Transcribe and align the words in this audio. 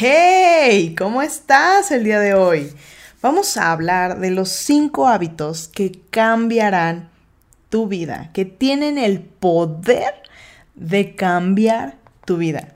Hey, 0.00 0.94
¿cómo 0.96 1.22
estás 1.22 1.90
el 1.90 2.04
día 2.04 2.20
de 2.20 2.32
hoy? 2.32 2.72
Vamos 3.20 3.56
a 3.56 3.72
hablar 3.72 4.20
de 4.20 4.30
los 4.30 4.48
cinco 4.48 5.08
hábitos 5.08 5.66
que 5.66 5.90
cambiarán 6.10 7.08
tu 7.68 7.88
vida, 7.88 8.30
que 8.32 8.44
tienen 8.44 8.96
el 8.96 9.18
poder 9.18 10.14
de 10.76 11.16
cambiar 11.16 11.96
tu 12.24 12.36
vida. 12.36 12.74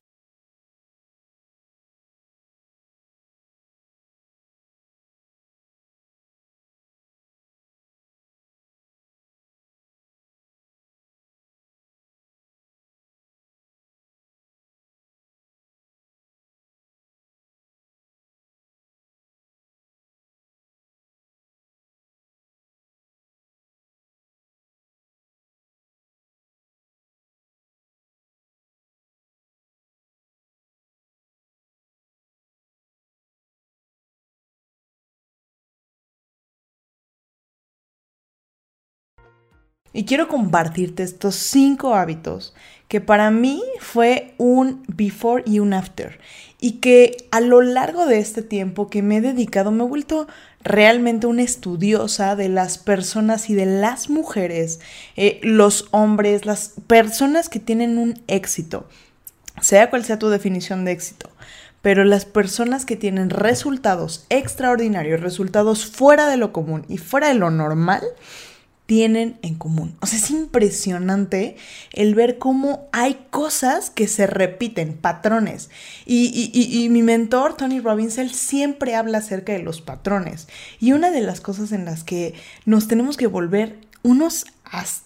Y 39.93 40.05
quiero 40.05 40.29
compartirte 40.29 41.03
estos 41.03 41.35
cinco 41.35 41.95
hábitos 41.95 42.55
que 42.89 43.01
para 43.01 43.31
mí 43.31 43.63
fue 43.81 44.35
un 44.37 44.83
before 44.87 45.43
y 45.47 45.61
un 45.61 45.73
after. 45.73 46.19
Y 46.61 46.73
que 46.73 47.27
a 47.31 47.41
lo 47.41 47.63
largo 47.63 48.05
de 48.05 48.19
este 48.19 48.43
tiempo 48.43 48.89
que 48.89 49.01
me 49.01 49.17
he 49.17 49.21
dedicado 49.23 49.71
me 49.71 49.83
he 49.83 49.87
vuelto 49.87 50.29
realmente 50.63 51.27
una 51.27 51.43
estudiosa 51.43 52.37
de 52.37 52.51
las 52.51 52.77
personas 52.77 53.49
y 53.49 53.55
de 53.55 53.67
las 53.67 54.11
mujeres, 54.11 54.81
eh, 55.17 55.41
los 55.43 55.89
hombres, 55.91 56.45
las 56.45 56.75
personas 56.87 57.49
que 57.49 57.61
tienen 57.61 57.97
un 57.97 58.23
éxito, 58.27 58.87
sea 59.61 59.89
cual 59.89 60.05
sea 60.05 60.19
tu 60.19 60.29
definición 60.29 60.85
de 60.85 60.93
éxito. 60.93 61.31
Pero 61.81 62.05
las 62.05 62.27
personas 62.27 62.85
que 62.85 62.97
tienen 62.97 63.31
resultados 63.31 64.27
extraordinarios, 64.29 65.21
resultados 65.21 65.87
fuera 65.87 66.29
de 66.29 66.37
lo 66.37 66.53
común 66.53 66.85
y 66.89 66.99
fuera 66.99 67.29
de 67.29 67.35
lo 67.35 67.51
normal, 67.51 68.03
tienen 68.93 69.39
en 69.41 69.55
común. 69.55 69.97
O 70.03 70.07
sea, 70.07 70.19
es 70.19 70.31
impresionante 70.31 71.57
el 71.95 72.15
ver 72.15 72.37
cómo 72.37 72.91
hay 72.93 73.25
cosas 73.31 73.89
que 73.89 74.07
se 74.07 74.27
repiten, 74.27 74.99
patrones. 74.99 75.71
Y, 76.05 76.89
mi 76.91 77.03
mentor, 77.03 77.57
Tony 77.57 77.81
Robbins, 77.81 78.19
él 78.19 78.35
siempre 78.35 78.95
habla 78.95 79.17
acerca 79.17 79.55
de 79.55 79.61
los 79.61 79.81
patrones. 79.81 80.47
Y 80.79 80.93
una 80.93 81.11
de 81.11 81.23
las 81.23 81.41
cosas 81.41 81.73
en 81.73 81.87
las 81.87 82.05
que 82.05 82.35
nos 82.67 82.87
tenemos 82.87 83.17
que 83.17 83.29
volver 83.29 83.79
unos 84.03 84.45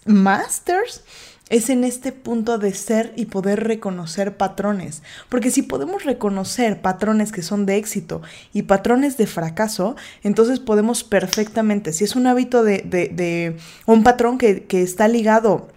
masters 0.04 1.04
es 1.48 1.70
en 1.70 1.84
este 1.84 2.10
punto 2.10 2.58
de 2.58 2.74
ser 2.74 3.12
y 3.16 3.26
poder 3.26 3.64
reconocer 3.64 4.36
patrones. 4.36 5.02
Porque 5.28 5.50
si 5.50 5.62
podemos 5.62 6.04
reconocer 6.04 6.80
patrones 6.80 7.30
que 7.30 7.42
son 7.42 7.66
de 7.66 7.76
éxito 7.76 8.22
y 8.52 8.62
patrones 8.62 9.16
de 9.16 9.26
fracaso, 9.26 9.94
entonces 10.24 10.58
podemos 10.58 11.04
perfectamente, 11.04 11.92
si 11.92 12.04
es 12.04 12.16
un 12.16 12.26
hábito 12.26 12.64
de, 12.64 12.78
de, 12.82 13.56
un 13.86 14.02
patrón 14.02 14.38
que, 14.38 14.64
que 14.64 14.82
está 14.82 15.08
ligado 15.08 15.68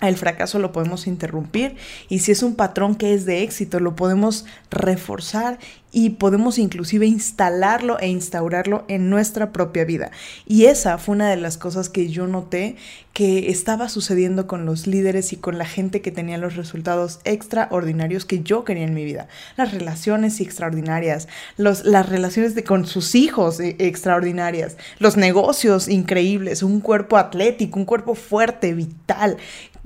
el 0.00 0.16
fracaso 0.16 0.58
lo 0.58 0.72
podemos 0.72 1.06
interrumpir 1.06 1.76
y 2.08 2.18
si 2.18 2.32
es 2.32 2.42
un 2.42 2.56
patrón 2.56 2.96
que 2.96 3.14
es 3.14 3.24
de 3.24 3.42
éxito 3.44 3.78
lo 3.78 3.94
podemos 3.94 4.44
reforzar 4.68 5.60
y 5.92 6.10
podemos 6.10 6.58
inclusive 6.58 7.06
instalarlo 7.06 7.98
e 8.00 8.08
instaurarlo 8.08 8.84
en 8.88 9.10
nuestra 9.10 9.52
propia 9.52 9.84
vida. 9.84 10.10
Y 10.46 10.64
esa 10.64 10.98
fue 10.98 11.14
una 11.14 11.28
de 11.28 11.36
las 11.36 11.58
cosas 11.58 11.88
que 11.90 12.08
yo 12.08 12.26
noté 12.26 12.76
que 13.12 13.50
estaba 13.50 13.90
sucediendo 13.90 14.46
con 14.46 14.64
los 14.64 14.86
líderes 14.86 15.34
y 15.34 15.36
con 15.36 15.58
la 15.58 15.66
gente 15.66 16.00
que 16.00 16.10
tenía 16.10 16.38
los 16.38 16.56
resultados 16.56 17.20
extraordinarios 17.24 18.24
que 18.24 18.42
yo 18.42 18.64
quería 18.64 18.84
en 18.84 18.94
mi 18.94 19.04
vida. 19.04 19.28
Las 19.56 19.72
relaciones 19.72 20.40
extraordinarias, 20.40 21.28
los, 21.58 21.84
las 21.84 22.08
relaciones 22.08 22.54
de, 22.54 22.64
con 22.64 22.86
sus 22.86 23.14
hijos 23.14 23.60
eh, 23.60 23.76
extraordinarias, 23.78 24.78
los 24.98 25.18
negocios 25.18 25.88
increíbles, 25.88 26.62
un 26.62 26.80
cuerpo 26.80 27.18
atlético, 27.18 27.78
un 27.78 27.84
cuerpo 27.84 28.14
fuerte, 28.14 28.72
vital, 28.72 29.36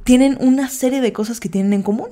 tienen 0.07 0.37
una 0.39 0.69
serie 0.69 1.01
de 1.01 1.13
cosas 1.13 1.41
que 1.41 1.49
tienen 1.49 1.73
en 1.73 1.83
común. 1.83 2.11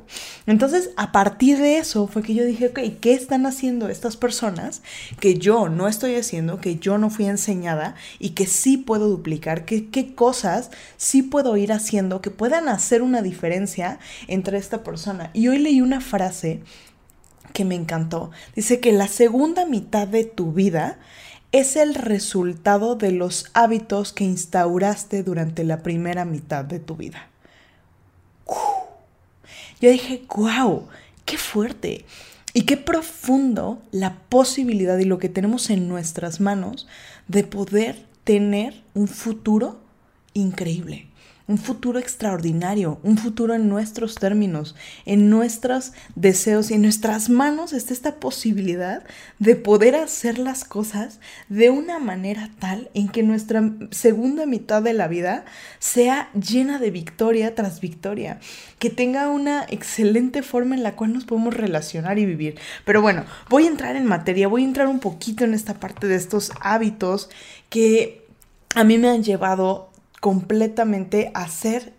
Entonces, 0.48 0.90
a 0.96 1.12
partir 1.12 1.58
de 1.58 1.78
eso 1.78 2.08
fue 2.08 2.24
que 2.24 2.34
yo 2.34 2.44
dije, 2.44 2.66
ok, 2.66 2.80
¿qué 3.00 3.14
están 3.14 3.46
haciendo 3.46 3.83
estas 3.88 4.16
personas 4.16 4.82
que 5.20 5.38
yo 5.38 5.68
no 5.68 5.88
estoy 5.88 6.14
haciendo, 6.16 6.60
que 6.60 6.76
yo 6.76 6.98
no 6.98 7.10
fui 7.10 7.26
enseñada 7.26 7.94
y 8.18 8.30
que 8.30 8.46
sí 8.46 8.76
puedo 8.76 9.08
duplicar? 9.08 9.64
¿Qué, 9.64 9.88
qué 9.88 10.14
cosas 10.14 10.70
sí 10.96 11.22
puedo 11.22 11.56
ir 11.56 11.72
haciendo 11.72 12.20
que 12.20 12.30
puedan 12.30 12.68
hacer 12.68 13.02
una 13.02 13.22
diferencia 13.22 13.98
entre 14.28 14.58
esta 14.58 14.82
persona? 14.82 15.30
Y 15.32 15.48
hoy 15.48 15.58
leí 15.58 15.80
una 15.80 16.00
frase 16.00 16.62
que 17.52 17.64
me 17.64 17.74
encantó. 17.74 18.30
Dice 18.54 18.80
que 18.80 18.92
la 18.92 19.08
segunda 19.08 19.64
mitad 19.64 20.08
de 20.08 20.24
tu 20.24 20.52
vida 20.52 20.98
es 21.52 21.76
el 21.76 21.94
resultado 21.94 22.96
de 22.96 23.12
los 23.12 23.46
hábitos 23.54 24.12
que 24.12 24.24
instauraste 24.24 25.22
durante 25.22 25.62
la 25.62 25.84
primera 25.84 26.24
mitad 26.24 26.64
de 26.64 26.80
tu 26.80 26.96
vida. 26.96 27.28
Yo 29.80 29.90
dije, 29.90 30.24
wow, 30.34 30.88
qué 31.24 31.38
fuerte 31.38 32.04
y 32.54 32.62
qué 32.62 32.76
profundo 32.76 33.82
la 33.90 34.20
posibilidad 34.28 34.96
y 34.98 35.04
lo 35.04 35.18
que 35.18 35.28
tenemos 35.28 35.68
en 35.70 35.88
nuestras 35.88 36.40
manos 36.40 36.86
de 37.28 37.44
poder 37.44 38.06
tener 38.22 38.82
un 38.94 39.08
futuro 39.08 39.80
increíble 40.32 41.08
un 41.46 41.58
futuro 41.58 41.98
extraordinario, 41.98 42.98
un 43.02 43.18
futuro 43.18 43.54
en 43.54 43.68
nuestros 43.68 44.14
términos, 44.14 44.74
en 45.04 45.28
nuestros 45.28 45.92
deseos 46.14 46.70
y 46.70 46.74
en 46.74 46.82
nuestras 46.82 47.28
manos 47.28 47.74
está 47.74 47.92
esta 47.92 48.16
posibilidad 48.16 49.04
de 49.38 49.54
poder 49.54 49.94
hacer 49.94 50.38
las 50.38 50.64
cosas 50.64 51.20
de 51.50 51.68
una 51.68 51.98
manera 51.98 52.50
tal 52.60 52.90
en 52.94 53.08
que 53.08 53.22
nuestra 53.22 53.62
segunda 53.90 54.46
mitad 54.46 54.82
de 54.82 54.94
la 54.94 55.06
vida 55.06 55.44
sea 55.78 56.30
llena 56.32 56.78
de 56.78 56.90
victoria 56.90 57.54
tras 57.54 57.80
victoria, 57.80 58.40
que 58.78 58.88
tenga 58.88 59.28
una 59.28 59.66
excelente 59.68 60.42
forma 60.42 60.74
en 60.74 60.82
la 60.82 60.96
cual 60.96 61.12
nos 61.12 61.26
podemos 61.26 61.52
relacionar 61.52 62.18
y 62.18 62.24
vivir. 62.24 62.58
Pero 62.86 63.02
bueno, 63.02 63.24
voy 63.50 63.64
a 63.64 63.68
entrar 63.68 63.96
en 63.96 64.06
materia, 64.06 64.48
voy 64.48 64.62
a 64.62 64.66
entrar 64.66 64.86
un 64.86 65.00
poquito 65.00 65.44
en 65.44 65.52
esta 65.52 65.74
parte 65.74 66.06
de 66.06 66.16
estos 66.16 66.52
hábitos 66.60 67.28
que 67.68 68.26
a 68.74 68.82
mí 68.82 68.96
me 68.96 69.10
han 69.10 69.22
llevado 69.22 69.93
completamente 70.24 71.30
hacer, 71.34 71.92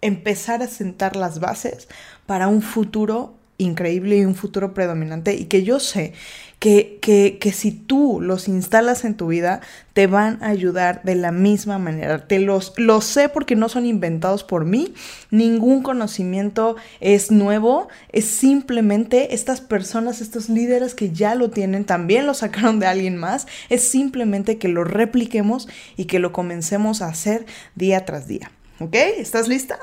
empezar 0.00 0.62
a 0.62 0.66
sentar 0.66 1.14
las 1.14 1.40
bases 1.40 1.88
para 2.24 2.48
un 2.48 2.62
futuro 2.62 3.34
increíble 3.58 4.16
y 4.16 4.24
un 4.24 4.34
futuro 4.34 4.72
predominante. 4.72 5.34
Y 5.34 5.44
que 5.44 5.62
yo 5.62 5.78
sé 5.78 6.14
que, 6.58 6.98
que, 7.02 7.38
que, 7.38 7.52
si 7.52 7.70
tú 7.70 8.18
los 8.20 8.48
instalas 8.48 9.04
en 9.04 9.14
tu 9.14 9.26
vida 9.26 9.60
te 9.92 10.06
van 10.06 10.42
a 10.42 10.48
ayudar 10.48 11.02
de 11.02 11.14
la 11.14 11.30
misma 11.30 11.78
manera. 11.78 12.26
Te 12.26 12.38
los 12.38 12.72
lo 12.78 13.00
sé 13.02 13.28
porque 13.28 13.56
no 13.56 13.68
son 13.68 13.84
inventados 13.84 14.42
por 14.42 14.64
mí, 14.64 14.94
ningún 15.30 15.82
conocimiento 15.82 16.76
es 17.00 17.30
nuevo, 17.30 17.88
es 18.10 18.24
simplemente 18.24 19.34
estas 19.34 19.60
personas, 19.60 20.20
estos 20.20 20.48
líderes 20.48 20.94
que 20.94 21.12
ya 21.12 21.34
lo 21.34 21.50
tienen, 21.50 21.84
también 21.84 22.26
lo 22.26 22.34
sacaron 22.34 22.80
de 22.80 22.86
alguien 22.86 23.16
más, 23.16 23.46
es 23.68 23.86
simplemente 23.88 24.56
que 24.56 24.68
lo 24.68 24.84
repliquemos 24.84 25.68
y 25.96 26.06
que 26.06 26.18
lo 26.18 26.32
comencemos 26.32 27.02
a 27.02 27.08
hacer 27.08 27.44
día 27.74 28.04
tras 28.04 28.26
día. 28.26 28.50
¿Ok? 28.78 28.94
¿Estás 28.94 29.48
lista? 29.48 29.78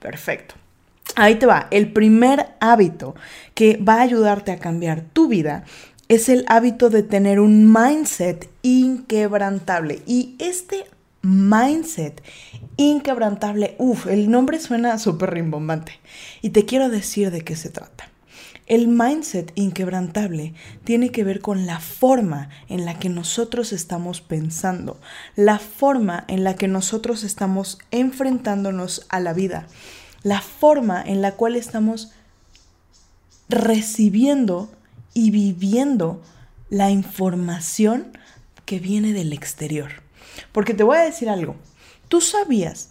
Perfecto. 0.00 0.54
Ahí 1.14 1.36
te 1.36 1.46
va. 1.46 1.68
El 1.70 1.92
primer 1.92 2.48
hábito 2.60 3.14
que 3.54 3.76
va 3.76 3.94
a 3.94 4.02
ayudarte 4.02 4.52
a 4.52 4.58
cambiar 4.58 5.00
tu 5.00 5.28
vida 5.28 5.64
es 6.08 6.28
el 6.28 6.44
hábito 6.48 6.90
de 6.90 7.02
tener 7.02 7.40
un 7.40 7.72
mindset 7.72 8.48
inquebrantable. 8.62 10.02
Y 10.06 10.36
este 10.38 10.84
mindset 11.22 12.22
inquebrantable, 12.76 13.74
uff, 13.78 14.06
el 14.06 14.30
nombre 14.30 14.60
suena 14.60 14.98
súper 14.98 15.30
rimbombante. 15.30 15.92
Y 16.42 16.50
te 16.50 16.64
quiero 16.64 16.88
decir 16.88 17.30
de 17.30 17.42
qué 17.42 17.56
se 17.56 17.70
trata. 17.70 18.08
El 18.66 18.88
mindset 18.88 19.52
inquebrantable 19.54 20.54
tiene 20.82 21.10
que 21.10 21.22
ver 21.22 21.40
con 21.40 21.66
la 21.66 21.78
forma 21.78 22.50
en 22.68 22.84
la 22.84 22.98
que 22.98 23.08
nosotros 23.08 23.72
estamos 23.72 24.20
pensando, 24.20 25.00
la 25.36 25.60
forma 25.60 26.24
en 26.26 26.42
la 26.42 26.56
que 26.56 26.66
nosotros 26.66 27.22
estamos 27.22 27.78
enfrentándonos 27.92 29.06
a 29.08 29.20
la 29.20 29.32
vida 29.32 29.68
la 30.26 30.40
forma 30.40 31.00
en 31.06 31.22
la 31.22 31.36
cual 31.36 31.54
estamos 31.54 32.10
recibiendo 33.48 34.68
y 35.16 35.30
viviendo 35.30 36.20
la 36.68 36.90
información 36.90 38.12
que 38.66 38.78
viene 38.78 39.14
del 39.14 39.32
exterior. 39.32 40.02
Porque 40.52 40.74
te 40.74 40.82
voy 40.82 40.98
a 40.98 41.04
decir 41.04 41.30
algo, 41.30 41.56
tú 42.08 42.20
sabías 42.20 42.90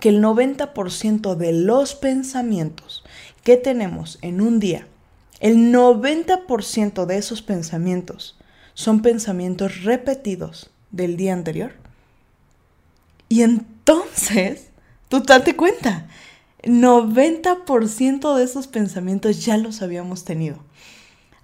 que 0.00 0.08
el 0.08 0.20
90% 0.20 1.36
de 1.36 1.52
los 1.52 1.94
pensamientos 1.94 3.04
que 3.44 3.56
tenemos 3.56 4.18
en 4.22 4.40
un 4.40 4.58
día, 4.58 4.88
El 5.38 5.72
90% 5.72 7.06
de 7.06 7.18
esos 7.18 7.42
pensamientos 7.42 8.36
son 8.74 9.02
pensamientos 9.02 9.84
repetidos 9.84 10.70
del 10.90 11.16
día 11.16 11.34
anterior. 11.34 11.74
Y 13.28 13.42
entonces, 13.42 14.70
tú 15.08 15.20
date 15.20 15.54
cuenta, 15.54 16.08
90% 16.64 18.34
de 18.34 18.44
esos 18.44 18.66
pensamientos 18.66 19.44
ya 19.44 19.58
los 19.58 19.82
habíamos 19.82 20.24
tenido. 20.24 20.65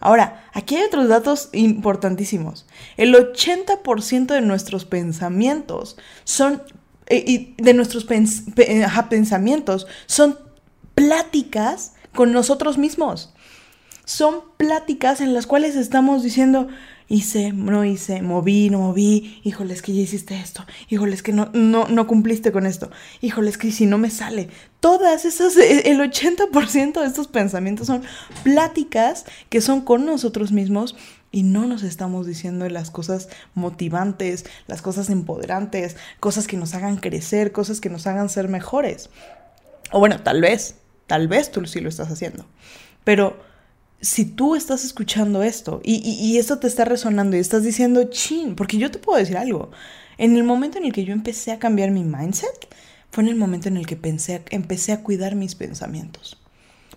Ahora, 0.03 0.45
aquí 0.53 0.75
hay 0.75 0.83
otros 0.83 1.09
datos 1.09 1.49
importantísimos. 1.53 2.67
El 2.97 3.15
80% 3.15 4.27
de 4.27 4.41
nuestros 4.41 4.85
pensamientos 4.85 5.97
son, 6.25 6.61
eh, 7.07 7.23
y 7.25 7.55
de 7.63 7.73
nuestros 7.73 8.05
pensamientos 8.05 9.87
son 10.07 10.39
pláticas 10.97 11.95
con 12.13 12.33
nosotros 12.33 12.79
mismos. 12.79 13.33
Son 14.05 14.41
pláticas 14.57 15.21
en 15.21 15.35
las 15.35 15.47
cuales 15.47 15.77
estamos 15.77 16.25
diciendo, 16.25 16.67
hice, 17.13 17.53
no 17.53 17.85
hice, 17.85 18.23
moví, 18.23 18.71
no 18.71 18.79
moví, 18.79 19.43
híjoles 19.45 19.83
que 19.83 19.93
ya 19.93 20.01
hiciste 20.01 20.35
esto, 20.35 20.65
híjoles 20.89 21.23
que 21.23 21.35
no, 21.35 21.51
no, 21.53 21.87
no 21.87 22.07
cumpliste 22.07 22.53
con 22.53 22.65
esto, 22.65 22.91
híjoles 23.21 23.59
que 23.59 23.71
si 23.71 23.85
no 23.85 23.99
me 23.99 24.09
sale. 24.09 24.49
Todas 24.81 25.27
esas, 25.27 25.59
e, 25.59 25.91
el 25.91 26.01
80% 26.01 27.01
de 27.01 27.07
estos 27.07 27.29
pensamientos 27.29 27.89
son 27.89 28.03
pláticas 28.45 29.27
que 29.51 29.61
son 29.61 29.83
con 29.83 30.07
nosotros 30.07 30.53
mismos 30.53 30.97
y 31.31 31.43
no 31.43 31.67
nos 31.67 31.83
estamos 31.83 32.27
diciendo 32.27 32.67
las 32.71 32.91
cosas 32.91 33.29
motivantes, 33.53 34.47
las 34.67 34.81
cosas 34.81 35.11
empoderantes, 35.11 35.97
cosas 36.19 36.47
que 36.47 36.57
nos 36.57 36.75
hagan 36.75 36.97
crecer, 36.97 37.53
cosas 37.53 37.83
que 37.83 37.91
nos 37.91 38.07
hagan 38.07 38.31
ser 38.31 38.49
mejores. 38.49 39.11
O 39.91 39.99
bueno, 39.99 40.23
tal 40.23 40.41
vez, 40.41 40.77
tal 41.07 41.29
vez 41.29 41.53
tú 41.53 41.67
sí 41.67 41.81
lo 41.81 41.91
estás 41.91 42.11
haciendo. 42.11 42.47
Pero 43.05 43.52
si 44.03 44.25
tú 44.25 44.57
estás 44.57 44.85
escuchando 44.85 45.45
esto 45.45 45.81
y, 45.85 46.37
esto 46.37 46.59
te 46.59 46.67
está 46.67 46.85
resonando 46.85 47.37
y 47.37 47.41
estás 47.41 47.63
diciendo, 47.63 48.05
chin, 48.11 48.57
porque 48.57 48.77
yo 48.77 48.91
te 48.91 48.99
puedo 48.99 49.19
decir 49.19 49.37
algo, 49.39 49.71
en 50.19 50.37
el 50.37 50.43
momento 50.43 50.79
en 50.79 50.85
el 50.85 50.93
que 50.93 51.05
yo 51.05 51.13
empecé 51.13 51.53
a 51.53 51.61
cambiar 51.61 51.93
mi 51.93 52.03
mindset, 52.03 52.69
fue 53.13 53.23
en 53.23 53.31
el 53.31 53.37
momento 53.37 53.69
en 53.69 53.77
el 53.77 53.87
que 53.87 53.97
pensé, 53.97 54.43
empecé 54.51 54.93
a 54.93 55.03
cuidar 55.03 55.37
mis 55.37 55.55
pensamientos. 55.55 56.41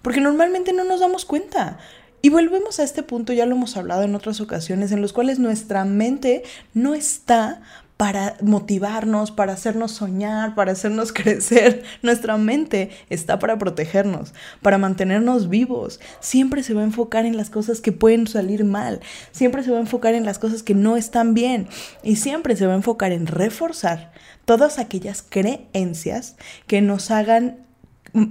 Porque 0.01 0.19
normalmente 0.19 0.73
no 0.73 0.83
nos 0.83 0.99
damos 0.99 1.25
cuenta. 1.25 1.77
Y 2.21 2.29
volvemos 2.29 2.79
a 2.79 2.83
este 2.83 3.03
punto, 3.03 3.33
ya 3.33 3.45
lo 3.45 3.55
hemos 3.55 3.77
hablado 3.77 4.01
en 4.01 4.15
otras 4.15 4.41
ocasiones, 4.41 4.91
en 4.91 5.01
los 5.01 5.13
cuales 5.13 5.37
nuestra 5.37 5.85
mente 5.85 6.43
no 6.73 6.95
está 6.95 7.61
para 7.97 8.35
motivarnos, 8.41 9.31
para 9.31 9.53
hacernos 9.53 9.91
soñar, 9.91 10.53
para 10.55 10.73
hacernos 10.73 11.13
crecer. 11.13 11.83
Nuestra 12.01 12.37
mente 12.37 12.89
está 13.09 13.39
para 13.39 13.57
protegernos, 13.57 14.33
para 14.61 14.77
mantenernos 14.77 15.49
vivos. 15.49 15.99
Siempre 16.19 16.63
se 16.63 16.73
va 16.73 16.81
a 16.81 16.85
enfocar 16.85 17.25
en 17.25 17.37
las 17.37 17.49
cosas 17.49 17.81
que 17.81 17.91
pueden 17.91 18.27
salir 18.27 18.65
mal, 18.65 18.99
siempre 19.31 19.63
se 19.63 19.71
va 19.71 19.77
a 19.77 19.81
enfocar 19.81 20.13
en 20.13 20.25
las 20.25 20.39
cosas 20.39 20.63
que 20.63 20.75
no 20.75 20.97
están 20.97 21.33
bien 21.33 21.67
y 22.03 22.17
siempre 22.17 22.55
se 22.55 22.65
va 22.65 22.73
a 22.73 22.77
enfocar 22.77 23.11
en 23.11 23.27
reforzar 23.27 24.11
todas 24.45 24.77
aquellas 24.77 25.23
creencias 25.27 26.35
que 26.67 26.81
nos 26.81 27.11
hagan 27.11 27.59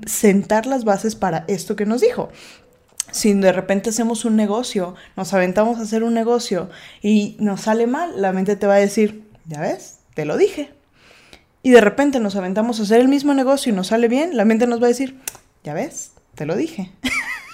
sentar 0.06 0.66
las 0.66 0.84
bases 0.84 1.14
para 1.14 1.44
esto 1.46 1.76
que 1.76 1.84
nos 1.84 2.00
dijo 2.00 2.31
si 3.11 3.32
de 3.32 3.52
repente 3.52 3.90
hacemos 3.90 4.25
un 4.25 4.34
negocio, 4.34 4.96
nos 5.16 5.32
aventamos 5.34 5.78
a 5.78 5.82
hacer 5.82 6.02
un 6.02 6.14
negocio 6.14 6.69
y 7.00 7.37
nos 7.38 7.61
sale 7.61 7.87
mal, 7.87 8.20
la 8.20 8.32
mente 8.32 8.56
te 8.56 8.66
va 8.66 8.75
a 8.75 8.78
decir, 8.78 9.25
ya 9.46 9.61
ves, 9.61 9.99
te 10.14 10.25
lo 10.25 10.37
dije. 10.37 10.70
Y 11.62 11.70
de 11.70 11.81
repente 11.81 12.20
nos 12.20 12.37
aventamos 12.37 12.79
a 12.79 12.82
hacer 12.82 13.00
el 13.00 13.08
mismo 13.08 13.32
negocio 13.35 13.73
y 13.73 13.76
nos 13.76 13.88
sale 13.88 14.08
bien, 14.08 14.37
la 14.37 14.44
mente 14.44 14.67
nos 14.67 14.81
va 14.81 14.87
a 14.87 14.88
decir, 14.88 15.19
ya 15.62 15.73
ves, 15.73 16.12
te 16.35 16.46
lo 16.46 16.56
dije. 16.56 16.93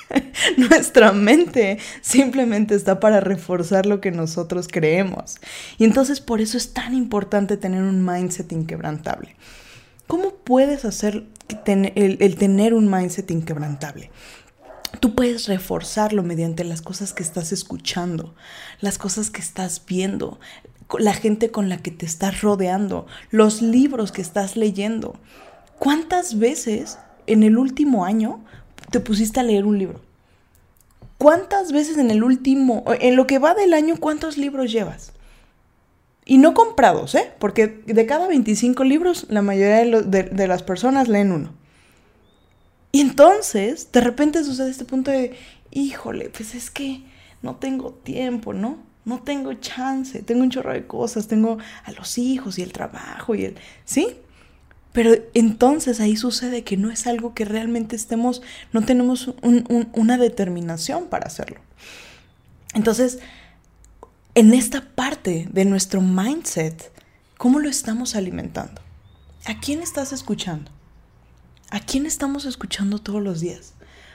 Nuestra 0.57 1.13
mente 1.13 1.79
simplemente 2.01 2.75
está 2.75 2.99
para 2.99 3.21
reforzar 3.21 3.87
lo 3.87 4.01
que 4.01 4.11
nosotros 4.11 4.69
creemos. 4.69 5.37
Y 5.79 5.85
entonces 5.85 6.21
por 6.21 6.41
eso 6.41 6.57
es 6.57 6.73
tan 6.73 6.95
importante 6.95 7.57
tener 7.57 7.83
un 7.83 8.05
mindset 8.05 8.51
inquebrantable. 8.53 9.37
¿Cómo 10.07 10.35
puedes 10.35 10.85
hacer 10.85 11.25
el, 11.67 12.17
el 12.21 12.37
tener 12.37 12.75
un 12.75 12.91
mindset 12.91 13.31
inquebrantable? 13.31 14.11
Tú 14.99 15.15
puedes 15.15 15.47
reforzarlo 15.47 16.25
mediante 16.25 16.65
las 16.65 16.83
cosas 16.83 17.13
que 17.13 17.23
estás 17.23 17.53
escuchando, 17.53 18.35
las 18.81 18.99
cosas 18.99 19.31
que 19.31 19.41
estás 19.41 19.81
viendo, 19.87 20.41
la 20.99 21.15
gente 21.15 21.51
con 21.51 21.69
la 21.69 21.79
que 21.79 21.91
te 21.91 22.07
estás 22.07 22.43
rodeando, 22.43 23.07
los 23.31 23.63
libros 23.63 24.13
que 24.13 24.23
estás 24.23 24.57
leyendo. 24.57 25.15
¿Cuántas 25.79 26.39
veces 26.39 26.99
en 27.27 27.43
el 27.43 27.57
último 27.57 28.05
año 28.05 28.45
te 28.91 29.01
pusiste 29.01 29.41
a 29.41 29.45
leer 29.45 29.65
un 29.65 29.79
libro? 29.79 30.01
¿Cuántas 31.19 31.73
veces 31.73 31.99
en 31.99 32.11
el 32.11 32.25
último, 32.25 32.85
en 32.99 33.15
lo 33.15 33.27
que 33.27 33.39
va 33.39 33.55
del 33.55 33.75
año, 33.75 33.97
cuántos 33.99 34.39
libros 34.39 34.73
llevas? 34.73 35.13
Y 36.25 36.39
no 36.39 36.55
comprados, 36.55 37.15
¿eh? 37.15 37.33
Porque 37.39 37.67
de 37.67 38.07
cada 38.07 38.29
25 38.29 38.85
libros, 38.85 39.27
la 39.29 39.43
mayoría 39.43 40.01
de, 40.03 40.47
las 40.49 40.63
personas 40.63 41.09
leen 41.09 41.33
uno. 41.33 41.53
Y 42.93 43.01
entonces, 43.01 43.93
de 43.93 44.01
repente 44.01 44.45
sucede 44.45 44.71
este 44.71 44.85
punto 44.85 45.11
de, 45.11 45.37
híjole, 45.71 46.31
pues 46.31 46.55
es 46.55 46.71
que 46.71 47.03
no 47.43 47.57
tengo 47.57 47.93
tiempo, 47.93 48.53
¿no? 48.53 48.79
No 49.05 49.23
tengo 49.23 49.55
chance, 49.55 50.23
tengo 50.23 50.43
un 50.43 50.51
chorro 50.51 50.73
de 50.73 50.87
cosas, 50.87 51.27
tengo 51.27 51.59
a 51.85 51.93
los 51.93 52.19
hijos 52.19 52.59
y 52.59 52.63
el 52.63 52.73
trabajo 52.73 53.35
y 53.35 53.45
el... 53.45 53.57
¿Sí? 53.85 54.17
Pero 54.93 55.15
entonces 55.35 56.01
ahí 56.01 56.17
sucede 56.17 56.65
que 56.65 56.77
no 56.77 56.91
es 56.91 57.07
algo 57.07 57.33
que 57.35 57.45
realmente 57.45 57.95
estemos, 57.97 58.43
no 58.73 58.83
tenemos 58.83 59.33
una 59.43 60.19
determinación 60.19 61.07
para 61.07 61.27
hacerlo. 61.27 61.61
Entonces, 62.75 63.21
en 64.35 64.53
esta 64.53 64.81
parte 64.95 65.49
de 65.51 65.65
nuestro 65.65 66.01
mindset, 66.01 66.93
¿cómo 67.39 67.61
lo 67.61 67.69
estamos 67.69 68.17
alimentando? 68.17 68.81
¿A 69.47 69.61
quién 69.61 69.81
estás 69.81 70.13
escuchando? 70.13 70.71
¿A 71.71 71.81
quién 71.81 72.05
estamos 72.05 72.45
escuchando 72.45 72.99
todos 72.99 73.23
los 73.23 73.41
días? 73.41 73.75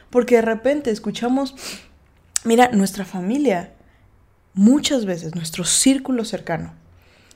Porque 0.09 0.35
de 0.35 0.41
repente 0.41 0.91
escuchamos, 0.91 1.55
mira, 2.43 2.69
nuestra 2.71 3.05
familia 3.05 3.75
muchas 4.56 5.06
veces 5.06 5.36
nuestro 5.36 5.66
círculo 5.66 6.25
cercano 6.25 6.74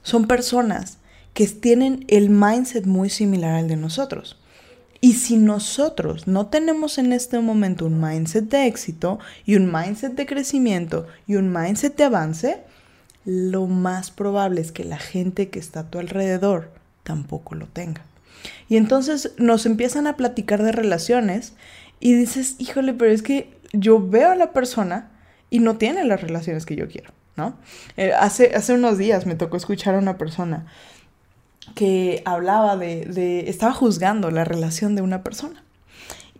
son 0.01 0.25
personas 0.25 0.97
que 1.33 1.45
tienen 1.47 2.05
el 2.07 2.29
mindset 2.29 2.85
muy 2.85 3.09
similar 3.09 3.55
al 3.55 3.67
de 3.67 3.75
nosotros. 3.75 4.37
Y 5.01 5.13
si 5.13 5.37
nosotros 5.37 6.27
no 6.27 6.47
tenemos 6.47 6.97
en 6.97 7.13
este 7.13 7.39
momento 7.39 7.85
un 7.85 8.01
mindset 8.01 8.49
de 8.49 8.67
éxito 8.67 9.19
y 9.45 9.55
un 9.55 9.71
mindset 9.71 10.13
de 10.13 10.25
crecimiento 10.25 11.07
y 11.27 11.35
un 11.35 11.53
mindset 11.53 11.95
de 11.95 12.03
avance, 12.03 12.63
lo 13.23 13.67
más 13.67 14.11
probable 14.11 14.59
es 14.59 14.71
que 14.71 14.83
la 14.83 14.97
gente 14.97 15.49
que 15.49 15.59
está 15.59 15.81
a 15.81 15.89
tu 15.89 15.99
alrededor 15.99 16.71
tampoco 17.03 17.55
lo 17.55 17.67
tenga. 17.67 18.01
Y 18.67 18.77
entonces 18.77 19.33
nos 19.37 19.65
empiezan 19.65 20.07
a 20.07 20.17
platicar 20.17 20.63
de 20.63 20.71
relaciones 20.71 21.53
y 21.99 22.13
dices, 22.13 22.55
híjole, 22.59 22.93
pero 22.93 23.11
es 23.11 23.21
que 23.21 23.53
yo 23.71 24.05
veo 24.05 24.31
a 24.31 24.35
la 24.35 24.51
persona 24.51 25.11
y 25.49 25.59
no 25.59 25.77
tiene 25.77 26.05
las 26.05 26.21
relaciones 26.21 26.65
que 26.65 26.75
yo 26.75 26.87
quiero, 26.87 27.11
¿no? 27.35 27.55
Eh, 27.97 28.13
hace, 28.13 28.55
hace 28.55 28.73
unos 28.73 28.97
días 28.97 29.25
me 29.25 29.35
tocó 29.35 29.57
escuchar 29.57 29.95
a 29.95 29.99
una 29.99 30.17
persona 30.17 30.65
que 31.75 32.21
hablaba 32.25 32.77
de, 32.77 33.45
estaba 33.47 33.73
juzgando 33.73 34.31
la 34.31 34.43
relación 34.43 34.95
de 34.95 35.01
una 35.01 35.23
persona. 35.23 35.63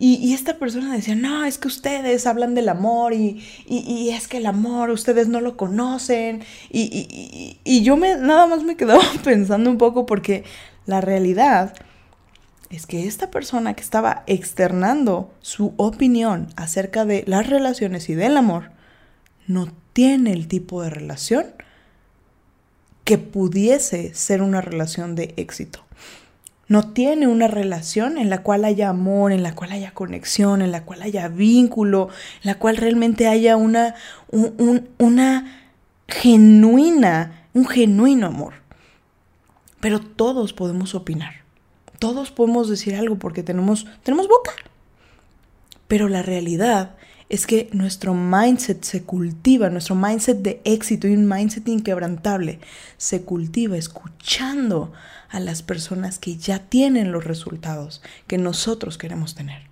Y, 0.02 0.32
esta 0.32 0.58
persona 0.58 0.94
decía, 0.94 1.14
no, 1.14 1.44
es 1.44 1.58
que 1.58 1.68
ustedes 1.68 2.26
hablan 2.26 2.54
del 2.54 2.70
amor 2.70 3.12
y, 3.12 3.44
y, 3.66 4.08
es 4.08 4.28
que 4.28 4.38
el 4.38 4.46
amor 4.46 4.88
ustedes 4.88 5.28
no 5.28 5.42
lo 5.42 5.58
conocen. 5.58 6.42
Y, 6.70 7.82
yo 7.82 7.98
me, 7.98 8.16
nada 8.16 8.46
más 8.46 8.64
me 8.64 8.78
quedaba 8.78 9.02
pensando 9.24 9.68
un 9.68 9.76
poco 9.76 10.06
porque 10.06 10.44
la 10.86 11.02
realidad 11.02 11.74
es 12.70 12.86
que 12.86 13.06
esta 13.06 13.30
persona 13.30 13.74
que 13.74 13.82
estaba 13.82 14.22
externando 14.26 15.34
su 15.42 15.74
opinión 15.76 16.48
acerca 16.56 17.04
de 17.04 17.24
las 17.26 17.50
relaciones 17.50 18.08
y 18.08 18.14
del 18.14 18.38
amor, 18.38 18.70
no 19.50 19.66
tiene 19.92 20.32
el 20.32 20.46
tipo 20.46 20.80
de 20.82 20.90
relación 20.90 21.46
que 23.02 23.18
pudiese 23.18 24.14
ser 24.14 24.42
una 24.42 24.60
relación 24.60 25.16
de 25.16 25.34
éxito. 25.36 25.84
No 26.68 26.92
tiene 26.92 27.26
una 27.26 27.48
relación 27.48 28.16
en 28.16 28.30
la 28.30 28.44
cual 28.44 28.64
haya 28.64 28.88
amor, 28.88 29.32
en 29.32 29.42
la 29.42 29.56
cual 29.56 29.72
haya 29.72 29.92
conexión, 29.92 30.62
en 30.62 30.70
la 30.70 30.84
cual 30.84 31.02
haya 31.02 31.26
vínculo, 31.26 32.10
en 32.44 32.46
la 32.46 32.58
cual 32.60 32.76
realmente 32.76 33.26
haya 33.26 33.56
una, 33.56 33.96
una 34.98 35.72
genuina, 36.06 37.48
un 37.52 37.66
genuino 37.66 38.28
amor. 38.28 38.54
Pero 39.80 39.98
todos 39.98 40.52
podemos 40.52 40.94
opinar. 40.94 41.42
Todos 41.98 42.30
podemos 42.30 42.68
decir 42.68 42.94
algo 42.94 43.18
porque 43.18 43.42
tenemos, 43.42 43.88
tenemos 44.04 44.28
boca. 44.28 44.52
Pero 45.88 46.08
la 46.08 46.22
realidad 46.22 46.94
es 47.30 47.46
que 47.46 47.70
nuestro 47.72 48.12
mindset 48.12 48.82
se 48.82 49.04
cultiva, 49.04 49.70
nuestro 49.70 49.94
mindset 49.94 50.38
de 50.38 50.60
éxito 50.64 51.06
y 51.06 51.14
un 51.14 51.28
mindset 51.28 51.66
inquebrantable 51.68 52.58
se 52.98 53.22
cultiva 53.22 53.76
escuchando 53.76 54.92
a 55.30 55.38
las 55.38 55.62
personas 55.62 56.18
que 56.18 56.36
ya 56.36 56.58
tienen 56.58 57.12
los 57.12 57.24
resultados 57.24 58.02
que 58.26 58.36
nosotros 58.36 58.98
queremos 58.98 59.36
tener. 59.36 59.62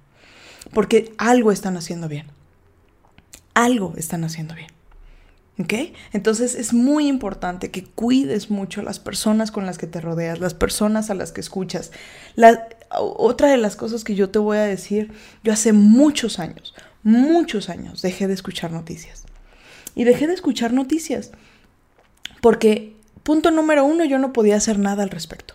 Porque 0.72 1.12
algo 1.18 1.50
están 1.50 1.76
haciendo 1.76 2.08
bien. 2.08 2.26
algo 3.54 3.94
están 3.96 4.22
haciendo 4.22 4.54
bien. 4.54 4.70
¿Ok? 5.58 5.92
Entonces 6.12 6.54
es 6.54 6.72
muy 6.72 7.08
importante 7.08 7.72
que 7.72 7.82
cuides 7.82 8.50
mucho 8.52 8.82
las 8.82 9.00
personas 9.00 9.50
con 9.50 9.66
las 9.66 9.78
que 9.78 9.88
te 9.88 10.00
rodeas, 10.00 10.38
las 10.38 10.54
personas 10.54 11.10
a 11.10 11.14
las 11.14 11.32
que 11.32 11.40
escuchas. 11.40 11.90
La, 12.36 12.68
otra 13.00 13.50
de 13.50 13.56
las 13.56 13.74
cosas 13.74 14.04
que 14.04 14.14
yo 14.14 14.30
te 14.30 14.38
voy 14.38 14.58
a 14.58 14.62
decir, 14.62 15.12
yo 15.42 15.52
hace 15.52 15.72
muchos 15.72 16.38
años, 16.38 16.74
muchos 17.02 17.68
años 17.68 18.02
dejé 18.02 18.26
de 18.26 18.34
escuchar 18.34 18.72
noticias. 18.72 19.24
Y 19.94 20.04
dejé 20.04 20.26
de 20.26 20.34
escuchar 20.34 20.72
noticias 20.72 21.32
porque, 22.40 22.96
punto 23.22 23.50
número 23.50 23.84
uno, 23.84 24.04
yo 24.04 24.18
no 24.18 24.32
podía 24.32 24.56
hacer 24.56 24.78
nada 24.78 25.02
al 25.02 25.10
respecto. 25.10 25.54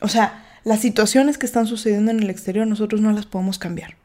O 0.00 0.08
sea, 0.08 0.44
las 0.64 0.80
situaciones 0.80 1.38
que 1.38 1.46
están 1.46 1.66
sucediendo 1.66 2.10
en 2.10 2.22
el 2.22 2.30
exterior 2.30 2.66
nosotros 2.66 3.00
no 3.00 3.12
las 3.12 3.26
podemos 3.26 3.58
cambiar. 3.58 3.96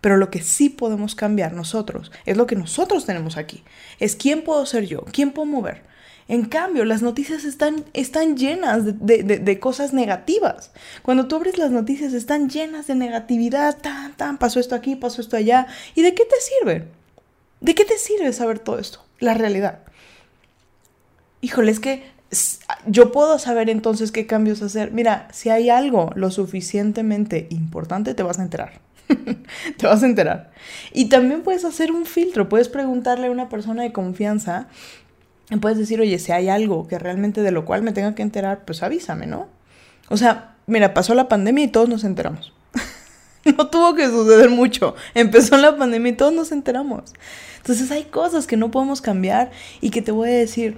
Pero 0.00 0.16
lo 0.16 0.30
que 0.30 0.42
sí 0.42 0.68
podemos 0.68 1.14
cambiar 1.14 1.52
nosotros 1.52 2.10
es 2.26 2.36
lo 2.36 2.46
que 2.46 2.56
nosotros 2.56 3.06
tenemos 3.06 3.36
aquí. 3.36 3.62
Es 4.00 4.16
quién 4.16 4.42
puedo 4.42 4.66
ser 4.66 4.86
yo, 4.86 5.04
quién 5.12 5.32
puedo 5.32 5.46
mover. 5.46 5.82
En 6.28 6.44
cambio, 6.44 6.84
las 6.84 7.02
noticias 7.02 7.44
están, 7.44 7.84
están 7.92 8.36
llenas 8.36 8.84
de, 8.84 9.22
de, 9.22 9.60
cosas 9.60 9.92
negativas. 9.92 10.70
Cuando 11.02 11.26
tú 11.26 11.36
abres 11.36 11.58
las 11.58 11.70
noticias 11.70 12.12
están 12.12 12.48
llenas 12.48 12.86
de 12.86 12.94
negatividad, 12.94 13.78
tan, 13.78 14.16
tan, 14.16 14.38
pasó 14.38 14.60
esto 14.60 14.74
aquí, 14.74 14.96
pasó 14.96 15.20
esto 15.20 15.36
allá. 15.36 15.66
¿Y 15.94 16.02
de 16.02 16.14
qué 16.14 16.24
te 16.24 16.36
sirve? 16.40 16.88
¿De 17.60 17.74
qué 17.74 17.84
te 17.84 17.98
sirve 17.98 18.32
saber 18.32 18.58
todo 18.58 18.78
esto? 18.78 19.04
La 19.18 19.34
realidad. 19.34 19.80
Híjole, 21.40 21.72
es 21.72 21.80
que 21.80 22.04
yo 22.86 23.12
puedo 23.12 23.38
saber 23.38 23.68
entonces 23.68 24.12
qué 24.12 24.26
cambios 24.26 24.62
hacer. 24.62 24.92
Mira, 24.92 25.28
si 25.32 25.50
hay 25.50 25.70
algo 25.70 26.10
lo 26.14 26.30
suficientemente 26.30 27.46
importante, 27.50 28.14
te 28.14 28.22
vas 28.22 28.38
a 28.38 28.42
enterar. 28.42 28.80
te 29.76 29.86
vas 29.86 30.02
a 30.02 30.06
enterar. 30.06 30.50
Y 30.92 31.08
también 31.08 31.42
puedes 31.42 31.64
hacer 31.64 31.92
un 31.92 32.06
filtro, 32.06 32.48
puedes 32.48 32.68
preguntarle 32.68 33.26
a 33.26 33.30
una 33.30 33.48
persona 33.48 33.82
de 33.82 33.92
confianza, 33.92 34.68
y 35.50 35.56
puedes 35.56 35.78
decir, 35.78 36.00
oye, 36.00 36.18
si 36.18 36.32
hay 36.32 36.48
algo 36.48 36.86
que 36.88 36.98
realmente 36.98 37.42
de 37.42 37.50
lo 37.50 37.64
cual 37.64 37.82
me 37.82 37.92
tenga 37.92 38.14
que 38.14 38.22
enterar, 38.22 38.64
pues 38.64 38.82
avísame, 38.82 39.26
¿no? 39.26 39.48
O 40.08 40.16
sea, 40.16 40.54
mira, 40.66 40.94
pasó 40.94 41.14
la 41.14 41.28
pandemia 41.28 41.64
y 41.64 41.68
todos 41.68 41.88
nos 41.88 42.04
enteramos. 42.04 42.52
no 43.56 43.68
tuvo 43.68 43.94
que 43.94 44.08
suceder 44.08 44.50
mucho. 44.50 44.94
Empezó 45.14 45.56
la 45.56 45.76
pandemia 45.76 46.12
y 46.12 46.16
todos 46.16 46.32
nos 46.32 46.52
enteramos. 46.52 47.12
Entonces 47.58 47.90
hay 47.90 48.04
cosas 48.04 48.46
que 48.46 48.56
no 48.56 48.70
podemos 48.70 49.00
cambiar 49.00 49.50
y 49.80 49.90
que 49.90 50.02
te 50.02 50.12
voy 50.12 50.30
a 50.30 50.32
decir, 50.32 50.76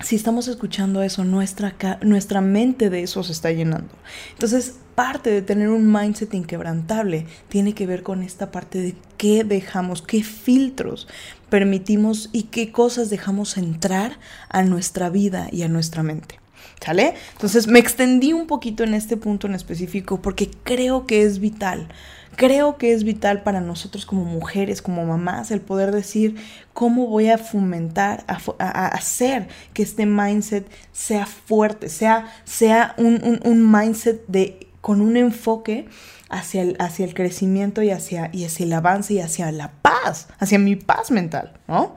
si 0.00 0.16
estamos 0.16 0.48
escuchando 0.48 1.02
eso, 1.02 1.24
nuestra, 1.24 1.74
nuestra 2.02 2.40
mente 2.40 2.90
de 2.90 3.02
eso 3.02 3.22
se 3.22 3.32
está 3.32 3.50
llenando. 3.50 3.94
Entonces, 4.32 4.76
parte 4.94 5.30
de 5.30 5.42
tener 5.42 5.68
un 5.68 5.92
mindset 5.92 6.34
inquebrantable 6.34 7.26
tiene 7.48 7.74
que 7.74 7.86
ver 7.86 8.02
con 8.02 8.22
esta 8.22 8.50
parte 8.50 8.80
de 8.80 8.94
qué 9.16 9.44
dejamos, 9.44 10.02
qué 10.02 10.22
filtros 10.22 11.06
permitimos 11.50 12.30
y 12.32 12.44
qué 12.44 12.72
cosas 12.72 13.10
dejamos 13.10 13.56
entrar 13.56 14.18
a 14.48 14.62
nuestra 14.62 15.10
vida 15.10 15.48
y 15.52 15.62
a 15.62 15.68
nuestra 15.68 16.02
mente. 16.02 16.40
¿Sale? 16.84 17.14
Entonces 17.32 17.66
me 17.66 17.78
extendí 17.78 18.32
un 18.32 18.46
poquito 18.46 18.84
en 18.84 18.94
este 18.94 19.16
punto 19.16 19.46
en 19.46 19.54
específico 19.54 20.20
porque 20.20 20.50
creo 20.62 21.06
que 21.06 21.22
es 21.22 21.40
vital 21.40 21.88
Creo 22.36 22.76
que 22.76 22.92
es 22.92 23.04
vital 23.04 23.42
para 23.42 23.62
nosotros 23.62 24.04
como 24.04 24.24
mujeres, 24.26 24.82
como 24.82 25.06
mamás, 25.06 25.50
el 25.50 25.62
poder 25.62 25.90
decir 25.90 26.36
cómo 26.74 27.06
voy 27.06 27.30
a 27.30 27.38
fomentar, 27.38 28.24
a, 28.28 28.86
hacer 28.88 29.48
que 29.72 29.82
este 29.82 30.04
mindset 30.04 30.70
sea 30.92 31.24
fuerte, 31.24 31.88
sea, 31.88 32.30
sea 32.44 32.94
un, 32.98 33.72
mindset 33.72 34.26
de, 34.26 34.68
con 34.82 35.00
un 35.00 35.16
enfoque 35.16 35.88
hacia 36.28 36.60
el, 36.60 36.76
hacia 36.78 37.06
el 37.06 37.14
crecimiento 37.14 37.82
y 37.82 37.90
hacia, 37.90 38.28
y 38.34 38.44
hacia 38.44 38.66
el 38.66 38.72
avance 38.74 39.14
y 39.14 39.20
hacia 39.20 39.50
la 39.50 39.72
paz, 39.80 40.28
hacia 40.38 40.58
mi 40.58 40.76
paz 40.76 41.10
mental, 41.10 41.54
¿no? 41.66 41.96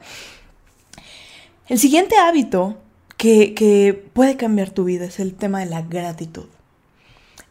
El 1.68 1.78
siguiente 1.78 2.16
hábito 2.16 2.78
que, 3.20 4.10
puede 4.14 4.38
cambiar 4.38 4.70
tu 4.70 4.84
vida 4.84 5.04
es 5.04 5.20
el 5.20 5.34
tema 5.34 5.60
de 5.60 5.66
la 5.66 5.82
gratitud. 5.82 6.46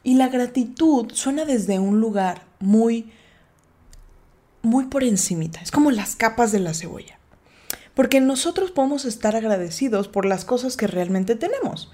Y 0.01 0.15
la 0.15 0.27
gratitud 0.27 1.11
suena 1.13 1.45
desde 1.45 1.77
un 1.77 1.99
lugar 1.99 2.43
muy, 2.59 3.11
muy 4.63 4.85
por 4.85 5.03
encimita. 5.03 5.59
Es 5.59 5.69
como 5.69 5.91
las 5.91 6.15
capas 6.15 6.51
de 6.51 6.59
la 6.59 6.73
cebolla. 6.73 7.19
Porque 7.93 8.19
nosotros 8.19 8.71
podemos 8.71 9.05
estar 9.05 9.35
agradecidos 9.35 10.07
por 10.07 10.25
las 10.25 10.43
cosas 10.43 10.75
que 10.75 10.87
realmente 10.87 11.35
tenemos. 11.35 11.91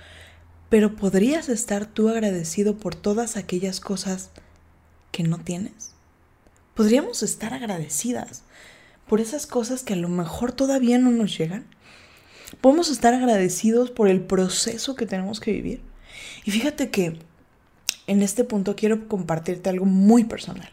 Pero 0.70 0.96
¿podrías 0.96 1.50
estar 1.50 1.86
tú 1.86 2.08
agradecido 2.08 2.78
por 2.78 2.96
todas 2.96 3.36
aquellas 3.36 3.82
cosas 3.82 4.30
que 5.12 5.24
no 5.24 5.40
tienes? 5.40 5.92
¿Podríamos 6.76 7.24
estar 7.24 7.54
agradecidas 7.54 8.44
por 9.06 9.20
esas 9.20 9.46
cosas 9.48 9.84
que 9.84 9.94
a 9.94 9.98
lo 9.98 10.08
mejor 10.08 10.54
todavía 10.54 10.98
no 10.98 11.12
nos 11.12 11.38
llegan? 11.38 11.66
¿Podemos 12.62 12.90
estar 12.90 13.14
agradecidos 13.14 13.92
por 13.92 14.08
el 14.08 14.22
proceso 14.22 14.96
que 14.96 15.06
tenemos 15.06 15.40
que 15.40 15.52
vivir? 15.52 15.82
Y 16.44 16.52
fíjate 16.52 16.90
que 16.90 17.18
en 18.08 18.22
este 18.22 18.44
punto 18.44 18.76
quiero 18.76 19.08
compartirte 19.08 19.70
algo 19.70 19.86
muy 19.86 20.24
personal. 20.24 20.70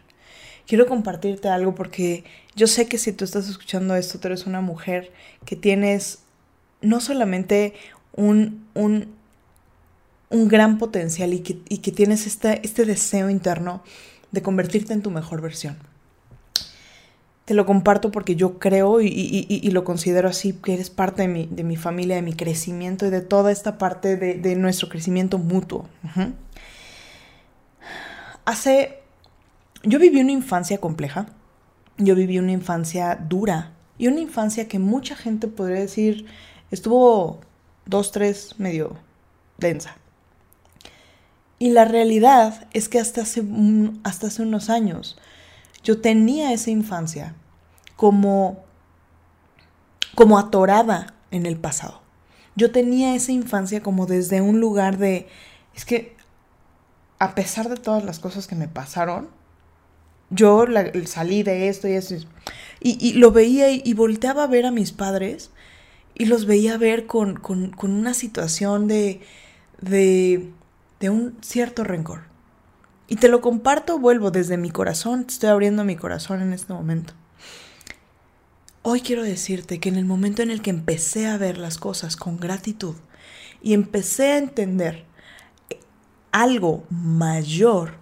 Quiero 0.67 0.87
compartirte 0.87 1.49
algo 1.49 1.75
porque 1.75 2.25
yo 2.55 2.67
sé 2.67 2.87
que 2.87 2.99
si 2.99 3.13
tú 3.13 3.25
estás 3.25 3.49
escuchando 3.49 3.97
esto, 3.97 4.19
tú 4.19 4.29
eres 4.29 4.47
una 4.47 4.61
mujer 4.61 5.13
que 5.45 5.57
tienes 5.57 6.21
no 6.81 7.01
solamente 7.01 7.75
un, 8.15 8.67
un, 8.75 9.09
un 10.31 10.49
gran 10.49 10.79
potencial 10.79 11.35
y 11.35 11.41
que, 11.41 11.59
y 11.69 11.79
que 11.79 11.93
tienes 11.93 12.27
este, 12.27 12.61
este 12.65 12.85
deseo 12.85 13.29
interno 13.31 13.83
de 14.31 14.43
convertirte 14.43 14.93
en 14.93 15.03
tu 15.03 15.11
mejor 15.11 15.41
versión. 15.41 15.77
Te 17.53 17.57
lo 17.57 17.67
comparto 17.67 18.11
porque 18.11 18.35
yo 18.35 18.59
creo 18.59 19.03
y, 19.03 19.69
lo 19.73 19.85
considero 19.85 20.27
así, 20.27 20.55
que 20.55 20.73
eres 20.73 20.89
parte 20.89 21.21
de 21.21 21.29
mi, 21.29 21.45
de 21.45 21.65
mi, 21.65 21.77
familia, 21.77 22.17
de 22.17 22.23
mi 22.23 22.33
crecimiento 22.33 23.05
y 23.05 23.11
de 23.11 23.21
toda 23.21 23.53
esta 23.53 23.77
parte 23.77 24.17
de, 24.17 24.37
de 24.37 24.57
nuestro 24.57 24.89
crecimiento 24.89 25.37
mutuo. 25.37 25.87
Hace... 28.47 29.01
Yo 29.83 29.99
viví 29.99 30.19
una 30.19 30.33
infancia 30.33 30.79
compleja, 30.79 31.27
yo 31.99 32.15
viví 32.15 32.39
una 32.39 32.53
infancia 32.53 33.17
dura 33.17 33.73
y 33.99 34.07
una 34.09 34.21
infancia 34.21 34.67
que 34.67 34.79
mucha 34.79 35.15
gente 35.15 35.47
podría 35.47 35.81
decir 35.81 36.25
estuvo 36.71 37.41
dos, 37.85 38.13
tres, 38.13 38.55
medio 38.57 38.97
densa. 39.59 39.99
Y 41.59 41.73
la 41.73 41.85
realidad 41.85 42.67
es 42.73 42.89
que 42.89 42.99
hasta 42.99 43.21
hace, 43.21 43.45
hasta 44.05 44.29
hace 44.29 44.41
unos 44.41 44.71
años 44.71 45.19
yo 45.85 46.01
tenía 46.01 46.55
esa 46.55 46.71
infancia 46.71 47.35
como, 48.03 48.65
como 50.17 50.37
atorada 50.37 51.15
en 51.31 51.47
el 51.47 51.57
pasado. 51.57 52.03
Yo 52.57 52.73
tenía 52.73 53.15
esa 53.15 53.31
infancia 53.31 53.81
como 53.81 54.07
desde 54.07 54.41
un 54.41 54.59
lugar 54.59 54.99
de, 54.99 55.29
es 55.77 55.85
que 55.85 56.17
a 57.21 57.37
pesar 57.37 57.69
de 57.69 57.77
todas 57.77 58.03
las 58.03 58.19
cosas 58.19 58.49
que 58.49 58.57
me 58.57 58.67
pasaron, 58.67 59.29
yo 60.31 60.67
salí 61.07 61.45
de 61.45 61.69
esto 61.69 61.87
y 61.87 61.93
eso. 61.93 62.17
Y, 62.81 63.13
lo 63.13 63.31
veía 63.31 63.71
y, 63.71 63.95
volteaba 63.95 64.43
a 64.43 64.49
ver 64.49 64.67
a 64.67 64.73
mis 64.73 64.91
padres 64.91 65.53
y 66.17 66.25
los 66.25 66.45
veía 66.47 66.77
ver 66.79 67.07
con, 67.07 67.41
una 67.81 68.15
situación 68.15 68.89
de, 68.89 69.21
de, 69.81 70.51
de 70.99 71.09
un 71.09 71.37
cierto 71.41 71.85
rencor. 71.85 72.23
Y 73.07 73.15
te 73.15 73.29
lo 73.29 73.41
comparto, 73.41 74.01
vuelvo 74.01 74.33
desde 74.33 74.57
mi 74.57 74.71
corazón, 74.71 75.27
estoy 75.29 75.51
abriendo 75.51 75.85
mi 75.85 75.95
corazón 75.95 76.43
en 76.43 76.53
este 76.53 76.73
momento. 76.73 77.15
Hoy 78.85 79.01
quiero 79.01 79.23
decirte 79.23 79.79
que 79.79 79.89
en 79.89 79.95
el 79.95 80.05
momento 80.05 80.43
en 80.43 80.51
el 80.51 80.61
que 80.61 80.71
empecé 80.71 81.29
a 81.29 81.39
ver 81.39 81.57
las 81.57 81.79
cosas 81.79 82.17
con 82.17 82.39
gratitud 82.39 82.97
y 83.63 83.75
empecé 83.75 84.33
a 84.33 84.39
entender 84.39 85.05
algo 86.33 86.83
mayor, 86.91 87.95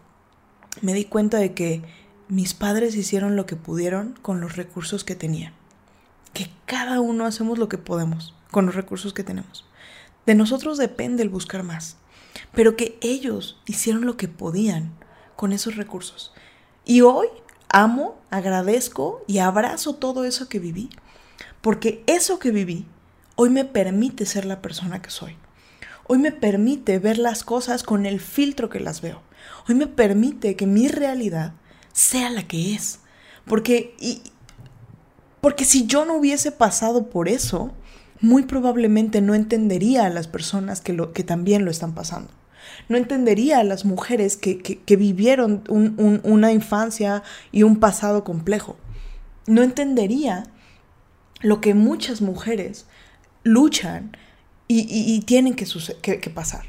me 0.81 0.95
di 0.95 1.05
cuenta 1.05 1.37
de 1.37 1.53
que 1.53 1.83
mis 2.29 2.55
padres 2.55 2.97
hicieron 2.97 3.37
lo 3.37 3.45
que 3.45 3.57
pudieron 3.57 4.19
con 4.23 4.41
los 4.41 4.57
recursos 4.57 5.05
que 5.05 5.15
tenían. 5.15 5.53
Que 6.33 6.49
cada 6.65 7.01
uno 7.01 7.27
hacemos 7.27 7.59
lo 7.59 7.69
que 7.69 7.77
podemos 7.77 8.35
con 8.51 8.65
los 8.65 8.75
recursos 8.75 9.13
que 9.13 9.23
tenemos. 9.23 9.67
De 10.25 10.35
nosotros 10.35 10.79
depende 10.79 11.23
el 11.23 11.29
buscar 11.29 11.63
más, 11.63 11.99
pero 12.55 12.77
que 12.77 12.99
ellos 13.03 13.61
hicieron 13.67 14.07
lo 14.07 14.17
que 14.17 14.29
podían 14.29 14.95
con 15.37 15.53
esos 15.53 15.77
recursos. 15.77 16.33
Y 16.87 17.03
hoy 17.03 17.29
amo, 17.71 18.19
agradezco 18.31 19.25
y 19.27 19.39
abrazo 19.39 19.95
todo 19.95 20.25
eso 20.25 20.49
que 20.49 20.59
viví, 20.59 20.91
porque 21.61 22.03
eso 22.07 22.39
que 22.39 22.51
viví 22.51 22.87
hoy 23.37 23.51
me 23.51 23.65
permite 23.65 24.27
ser 24.27 24.45
la 24.45 24.61
persona 24.61 25.01
que 25.01 25.11
soy. 25.11 25.37
Hoy 26.07 26.19
me 26.19 26.33
permite 26.33 26.99
ver 26.99 27.19
las 27.19 27.45
cosas 27.45 27.83
con 27.83 28.05
el 28.05 28.21
filtro 28.21 28.69
que 28.69 28.81
las 28.81 29.01
veo. 29.01 29.23
Hoy 29.69 29.75
me 29.75 29.87
permite 29.87 30.57
que 30.57 30.67
mi 30.67 30.89
realidad 30.89 31.55
sea 31.93 32.31
la 32.31 32.43
que 32.47 32.75
es. 32.75 32.99
Porque, 33.47 33.95
y, 33.99 34.23
porque 35.41 35.65
si 35.65 35.87
yo 35.87 36.05
no 36.05 36.17
hubiese 36.17 36.53
pasado 36.53 37.09
por 37.09 37.29
eso, 37.29 37.73
muy 38.21 38.43
probablemente 38.43 39.21
no 39.21 39.35
entendería 39.35 40.05
a 40.05 40.11
las 40.11 40.27
personas 40.27 40.81
que, 40.81 40.93
lo, 40.93 41.13
que 41.13 41.25
también 41.25 41.65
lo 41.65 41.71
están 41.71 41.95
pasando. 41.95 42.31
No 42.89 42.97
entendería 42.97 43.59
a 43.59 43.65
las 43.65 43.85
mujeres 43.85 44.37
que, 44.37 44.59
que, 44.59 44.97
vivieron 44.97 45.65
una 45.69 46.53
infancia 46.53 47.23
y 47.53 47.63
un 47.63 47.81
pasado 47.81 48.25
complejo. 48.25 48.77
No 49.47 49.63
entendería 49.63 50.45
lo 51.41 51.61
que 51.61 51.75
muchas 51.75 52.21
mujeres 52.21 52.87
luchan 53.43 54.17
y, 54.69 55.21
tienen 55.23 55.55
que, 55.55 55.67
que 56.21 56.31
pasar. 56.31 56.67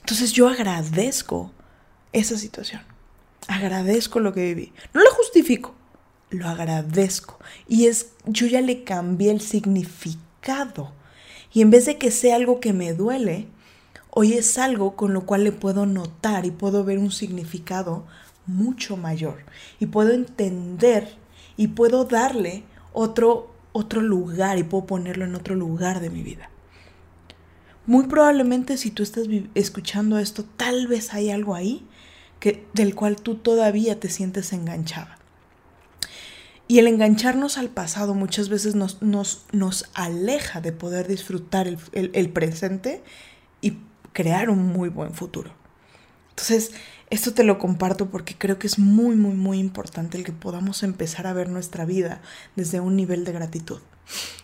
Entonces 0.00 0.32
yo 0.32 0.48
agradezco 0.48 1.52
esa 2.12 2.38
situación. 2.38 2.82
Agradezco 3.48 4.20
lo 4.20 4.32
que 4.32 4.54
viví. 4.54 4.72
No 4.94 5.02
lo 5.02 5.10
justifico, 5.12 5.74
lo 6.30 6.48
agradezco. 6.48 7.38
Y 7.68 7.86
es, 7.86 8.12
yo 8.24 8.46
ya 8.46 8.60
le 8.60 8.84
cambié 8.84 9.30
el 9.30 9.40
significado. 9.40 10.92
Y 11.52 11.60
en 11.60 11.70
vez 11.70 11.86
de 11.86 11.98
que 11.98 12.10
sea 12.10 12.36
algo 12.36 12.60
que 12.60 12.72
me 12.72 12.94
duele, 12.94 13.48
hoy 14.14 14.34
es 14.34 14.58
algo 14.58 14.94
con 14.94 15.14
lo 15.14 15.24
cual 15.24 15.44
le 15.44 15.52
puedo 15.52 15.86
notar 15.86 16.44
y 16.44 16.50
puedo 16.50 16.84
ver 16.84 16.98
un 16.98 17.10
significado 17.10 18.04
mucho 18.46 18.96
mayor. 18.96 19.44
Y 19.80 19.86
puedo 19.86 20.12
entender 20.12 21.16
y 21.56 21.68
puedo 21.68 22.04
darle 22.04 22.64
otro, 22.92 23.54
otro 23.72 24.02
lugar 24.02 24.58
y 24.58 24.64
puedo 24.64 24.84
ponerlo 24.84 25.24
en 25.24 25.34
otro 25.34 25.54
lugar 25.54 26.00
de 26.00 26.10
mi 26.10 26.22
vida. 26.22 26.50
Muy 27.86 28.06
probablemente 28.06 28.76
si 28.76 28.90
tú 28.90 29.02
estás 29.02 29.26
escuchando 29.54 30.18
esto, 30.18 30.44
tal 30.44 30.88
vez 30.88 31.14
hay 31.14 31.30
algo 31.30 31.54
ahí 31.54 31.86
que, 32.38 32.66
del 32.74 32.94
cual 32.94 33.16
tú 33.16 33.36
todavía 33.36 33.98
te 33.98 34.10
sientes 34.10 34.52
enganchada. 34.52 35.18
Y 36.68 36.78
el 36.78 36.86
engancharnos 36.86 37.56
al 37.56 37.70
pasado 37.70 38.14
muchas 38.14 38.50
veces 38.50 38.74
nos, 38.74 39.00
nos, 39.00 39.46
nos 39.52 39.86
aleja 39.94 40.60
de 40.60 40.72
poder 40.72 41.08
disfrutar 41.08 41.66
el, 41.66 41.78
el 41.92 42.30
presente 42.30 43.02
y 43.62 43.78
crear 44.12 44.50
un 44.50 44.66
muy 44.66 44.88
buen 44.88 45.12
futuro. 45.12 45.50
Entonces, 46.30 46.72
esto 47.10 47.34
te 47.34 47.44
lo 47.44 47.58
comparto 47.58 48.10
porque 48.10 48.36
creo 48.36 48.58
que 48.58 48.66
es 48.66 48.78
muy, 48.78 49.16
muy, 49.16 49.34
muy 49.34 49.58
importante 49.58 50.16
el 50.16 50.24
que 50.24 50.32
podamos 50.32 50.82
empezar 50.82 51.26
a 51.26 51.32
ver 51.32 51.48
nuestra 51.48 51.84
vida 51.84 52.22
desde 52.56 52.80
un 52.80 52.96
nivel 52.96 53.24
de 53.24 53.32
gratitud. 53.32 53.80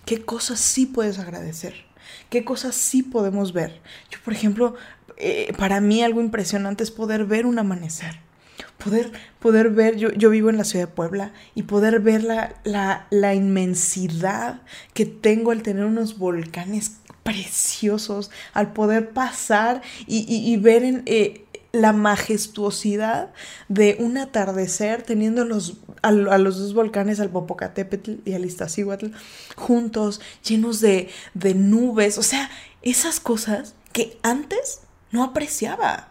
¿Qué 0.04 0.24
cosas 0.24 0.60
sí 0.60 0.86
puedes 0.86 1.18
agradecer? 1.18 1.88
qué 2.30 2.44
cosas 2.44 2.74
sí 2.74 3.02
podemos 3.02 3.52
ver. 3.52 3.80
Yo, 4.10 4.18
por 4.24 4.34
ejemplo, 4.34 4.74
eh, 5.16 5.52
para 5.58 5.80
mí 5.80 6.02
algo 6.02 6.20
impresionante 6.20 6.84
es 6.84 6.90
poder 6.90 7.24
ver 7.24 7.46
un 7.46 7.58
amanecer. 7.58 8.20
Poder, 8.82 9.12
poder 9.38 9.70
ver, 9.70 9.96
yo, 9.96 10.12
yo 10.12 10.30
vivo 10.30 10.50
en 10.50 10.56
la 10.56 10.64
ciudad 10.64 10.86
de 10.86 10.92
Puebla 10.92 11.32
y 11.54 11.64
poder 11.64 12.00
ver 12.00 12.24
la, 12.24 12.56
la, 13.10 13.34
inmensidad 13.34 14.62
que 14.94 15.04
tengo 15.06 15.50
al 15.52 15.62
tener 15.62 15.84
unos 15.84 16.18
volcanes 16.18 16.98
preciosos, 17.22 18.30
al 18.52 18.72
poder 18.72 19.10
pasar 19.10 19.82
y, 20.06 20.56
ver 20.56 20.82
en, 20.82 21.02
eh, 21.06 21.44
la 21.72 21.92
majestuosidad 21.92 23.30
de 23.68 23.96
un 24.00 24.16
atardecer 24.16 25.02
teniendo 25.02 25.44
los, 25.44 25.74
a, 26.02 26.10
los 26.10 26.58
dos 26.58 26.74
volcanes, 26.74 27.20
al 27.20 27.30
Popocatépetl 27.30 28.16
y 28.24 28.32
al 28.34 28.44
Iztaccíhuatl, 28.44 29.08
juntos, 29.56 30.20
llenos 30.46 30.80
de, 30.80 31.08
de 31.34 31.54
nubes, 31.54 32.18
o 32.18 32.22
sea, 32.22 32.50
esas 32.82 33.20
cosas 33.20 33.74
que 33.92 34.18
antes 34.22 34.80
no 35.10 35.24
apreciaba. 35.24 36.08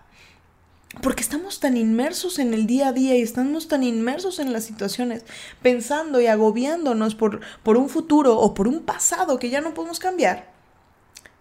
Porque 1.02 1.22
estamos 1.22 1.60
tan 1.60 1.78
inmersos 1.78 2.40
en 2.40 2.56
el 2.56 2.66
día 2.66 2.88
a 2.88 2.94
día 2.94 3.16
y 3.16 3.22
estamos 3.22 3.68
tan 3.68 3.84
inmersos 3.84 4.40
en 4.40 4.52
las 4.52 4.64
situaciones, 4.64 5.26
pensando 5.62 6.20
y 6.20 6.28
agobiándonos 6.28 7.14
por, 7.14 7.42
por 7.62 7.78
un 7.78 7.88
futuro 7.88 8.40
o 8.40 8.54
por 8.56 8.68
un 8.68 8.82
pasado 8.82 9.38
que 9.38 9.50
ya 9.50 9.62
no 9.62 9.76
podemos 9.76 10.00
cambiar, 10.00 10.57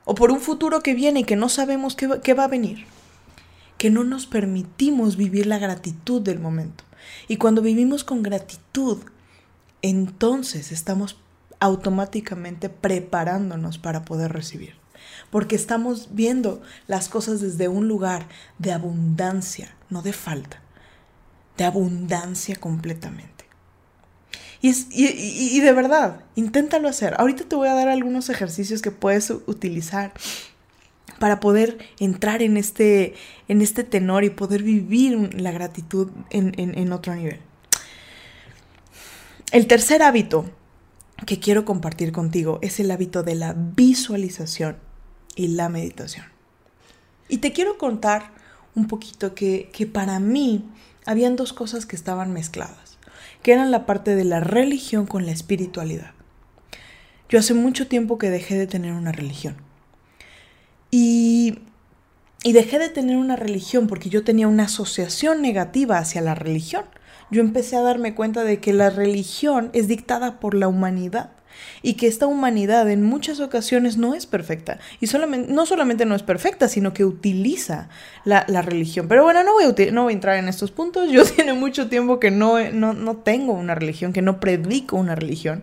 o 0.07 0.15
por 0.15 0.31
un 0.31 0.41
futuro 0.41 0.81
que 0.81 0.95
viene 0.95 1.21
y 1.21 1.25
que 1.25 1.37
no 1.37 1.51
sabemos 1.51 1.95
qué, 1.95 2.09
qué 2.23 2.33
va 2.33 2.45
a 2.45 2.49
venir 2.49 2.87
que 3.79 3.91
no 3.91 4.05
nos 4.05 4.27
permitimos 4.27 5.17
vivir 5.17 5.47
la 5.47 5.59
gratitud 5.59 6.23
del 6.23 6.41
momento. 6.41 6.85
Y 7.29 7.37
cuando 7.37 7.63
vivimos 7.63 8.05
con 8.05 8.23
gratitud, 8.23 8.99
entonces 9.83 10.73
estamos 10.73 11.19
automáticamente 11.61 12.69
preparándonos 12.69 13.79
para 13.79 14.05
poder 14.05 14.33
recibir. 14.33 14.75
Porque 15.31 15.57
estamos 15.57 16.09
viendo 16.13 16.63
las 16.87 17.09
cosas 17.09 17.41
desde 17.41 17.69
un 17.69 17.87
lugar 17.87 18.29
de 18.59 18.73
abundancia, 18.73 19.75
no 19.91 20.03
de 20.03 20.13
falta, 20.13 20.61
de 21.57 21.65
abundancia 21.65 22.57
completamente. 22.57 23.36
Y, 24.91 25.61
de 25.61 25.73
verdad, 25.73 26.21
inténtalo 26.35 26.89
hacer. 26.89 27.15
Ahorita 27.19 27.45
te 27.45 27.57
voy 27.57 27.69
a 27.69 27.75
dar 27.75 27.89
algunos 27.89 28.29
ejercicios 28.29 28.83
que 28.83 28.91
puedes 28.91 29.31
utilizar 29.31 30.13
para 31.19 31.41
poder 31.41 31.79
entrar 31.99 32.43
en 32.43 32.57
este, 32.57 33.15
en 33.49 33.63
este 33.63 33.85
tenor 33.85 34.25
y 34.25 34.31
poder 34.31 34.63
vivir 34.63 35.41
la 35.41 35.53
gratitud 35.53 36.11
en, 36.31 36.55
en 36.57 36.93
otro 36.93 37.15
nivel. 37.15 37.41
El 39.53 39.67
tercer 39.67 40.03
hábito 40.03 40.51
que 41.25 41.39
quiero 41.39 41.65
compartir 41.65 42.13
contigo 42.13 42.59
es 42.63 42.79
el 42.81 42.91
hábito 42.91 43.23
de 43.23 43.37
la 43.37 43.55
visualización 43.55 44.77
y 45.35 45.49
la 45.49 45.69
meditación. 45.69 46.27
Y 47.29 47.39
te 47.39 47.53
quiero 47.53 47.79
contar 47.79 48.33
un 48.75 48.87
poquito 48.87 49.35
que, 49.35 49.71
que, 49.73 49.87
para 49.87 50.21
mí 50.21 50.65
habían 51.07 51.37
dos 51.37 51.53
cosas 51.53 51.87
que 51.87 51.97
estaban 51.97 52.33
mezcladas, 52.33 52.86
que 53.47 53.53
eran 53.53 53.71
la 53.71 53.87
parte 53.87 54.17
de 54.17 54.25
la 54.25 54.41
religión 54.41 55.07
con 55.07 55.25
la 55.25 55.31
espiritualidad. 55.31 56.11
Yo 57.29 57.39
hace 57.39 57.55
mucho 57.55 57.87
tiempo 57.87 58.19
que 58.19 58.29
dejé 58.29 58.57
de 58.59 58.67
tener 58.67 58.93
una 58.93 59.13
religión. 59.13 59.55
Y, 60.91 61.61
dejé 62.43 62.81
de 62.81 62.89
tener 62.89 63.17
una 63.17 63.37
religión 63.37 63.87
porque 63.87 64.09
yo 64.09 64.25
tenía 64.25 64.49
una 64.49 64.65
asociación 64.65 65.43
negativa 65.43 65.99
hacia 65.99 66.23
la 66.23 66.35
religión. 66.35 66.87
Yo 67.31 67.41
empecé 67.41 67.77
a 67.77 67.83
darme 67.83 68.17
cuenta 68.17 68.43
de 68.43 68.59
que 68.59 68.73
la 68.73 68.91
religión 68.91 69.71
es 69.75 69.87
dictada 69.87 70.41
por 70.41 70.55
la 70.57 70.67
humanidad 70.67 71.31
y 71.83 71.95
que 71.95 72.07
esta 72.07 72.27
humanidad 72.27 72.91
en 72.91 73.03
muchas 73.03 73.41
ocasiones 73.41 73.97
no 73.97 74.15
es 74.15 74.27
perfecta. 74.27 74.79
Y 75.01 75.07
solamente, 75.07 75.53
no 75.53 75.67
solamente 75.67 76.05
no 76.05 76.15
es 76.15 76.23
perfecta, 76.23 76.69
sino 76.69 76.93
que 76.93 77.05
utiliza 77.05 77.89
la, 78.25 78.45
religión. 78.63 79.09
Pero 79.09 79.23
bueno, 79.23 79.43
no 79.45 79.53
voy, 79.53 79.65
a, 79.65 79.93
no 79.93 80.05
voy 80.05 80.13
a 80.13 80.15
entrar 80.15 80.37
en 80.37 80.49
estos 80.49 80.71
puntos. 80.71 81.11
Yo 81.13 81.25
tiene 81.25 81.53
mucho 81.53 81.89
tiempo 81.89 82.21
que 82.21 82.31
no, 82.31 82.59
no, 82.73 82.93
no 82.93 83.17
tengo 83.17 83.53
una 83.53 83.75
religión, 83.75 84.13
que 84.13 84.23
no 84.23 84.41
predico 84.41 84.97
una 84.97 85.15
religión. 85.15 85.63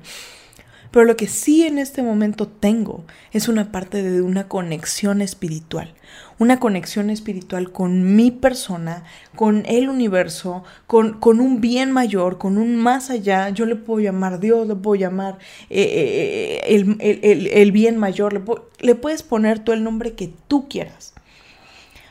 Pero 0.94 1.08
lo 1.08 1.18
que 1.18 1.26
sí 1.26 1.64
en 1.64 1.80
este 1.80 2.04
momento 2.04 2.48
tengo 2.48 3.04
es 3.32 3.48
una 3.48 3.72
parte 3.72 4.04
de 4.04 4.22
una 4.22 4.48
conexión 4.48 5.24
espiritual. 5.24 5.96
Una 6.38 6.60
conexión 6.60 7.10
espiritual 7.10 7.72
con 7.72 8.16
mi 8.16 8.30
persona, 8.30 9.04
con 9.36 9.64
el 9.66 9.90
universo, 9.90 10.64
con, 10.86 11.20
con 11.20 11.40
un 11.40 11.62
bien 11.62 11.92
mayor, 11.92 12.38
con 12.38 12.60
un 12.60 12.76
más 12.76 13.10
allá. 13.10 13.50
Yo 13.50 13.66
le 13.66 13.76
puedo 13.76 14.02
llamar 14.02 14.40
Dios, 14.40 14.68
le 14.68 14.76
puedo 14.76 14.94
llamar 14.94 15.40
eh, 15.72 16.62
eh, 16.62 16.76
el, 16.76 17.48
el, 17.52 17.72
bien 17.72 17.98
mayor, 17.98 18.34
le, 18.34 18.44
le 18.80 18.94
puedes 18.94 19.24
poner 19.24 19.64
todo 19.64 19.76
el 19.76 19.84
nombre 19.84 20.14
que 20.14 20.32
tú 20.48 20.70
quieras. 20.70 21.16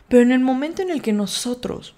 Pero 0.09 0.25
en 0.25 0.33
el 0.33 0.41
momento 0.41 0.83
en 0.83 0.91
el 0.91 1.03
que 1.03 1.13
nosotros 1.13 1.95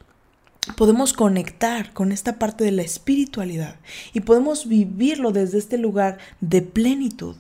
podemos 0.77 1.13
conectar 1.13 1.93
con 1.93 2.13
esta 2.13 2.39
parte 2.39 2.65
de 2.65 2.73
la 2.73 2.83
espiritualidad 2.83 3.77
y 4.13 4.21
podemos 4.21 4.67
vivirlo 4.69 5.31
desde 5.31 5.59
este 5.59 5.79
lugar 5.79 6.19
de 6.41 6.63
plenitud. 6.63 7.37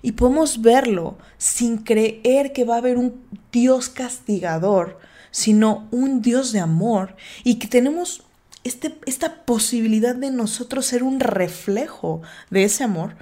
Y 0.00 0.12
podemos 0.12 0.62
verlo 0.62 1.18
sin 1.38 1.78
creer 1.78 2.52
que 2.52 2.64
va 2.64 2.76
a 2.76 2.78
haber 2.78 2.98
un 2.98 3.20
Dios 3.50 3.88
castigador, 3.88 4.98
sino 5.30 5.88
un 5.90 6.22
Dios 6.22 6.52
de 6.52 6.60
amor 6.60 7.16
y 7.42 7.56
que 7.56 7.66
tenemos 7.66 8.22
este, 8.62 8.96
esta 9.06 9.44
posibilidad 9.44 10.14
de 10.14 10.30
nosotros 10.30 10.86
ser 10.86 11.02
un 11.02 11.20
reflejo 11.20 12.22
de 12.50 12.64
ese 12.64 12.84
amor. 12.84 13.16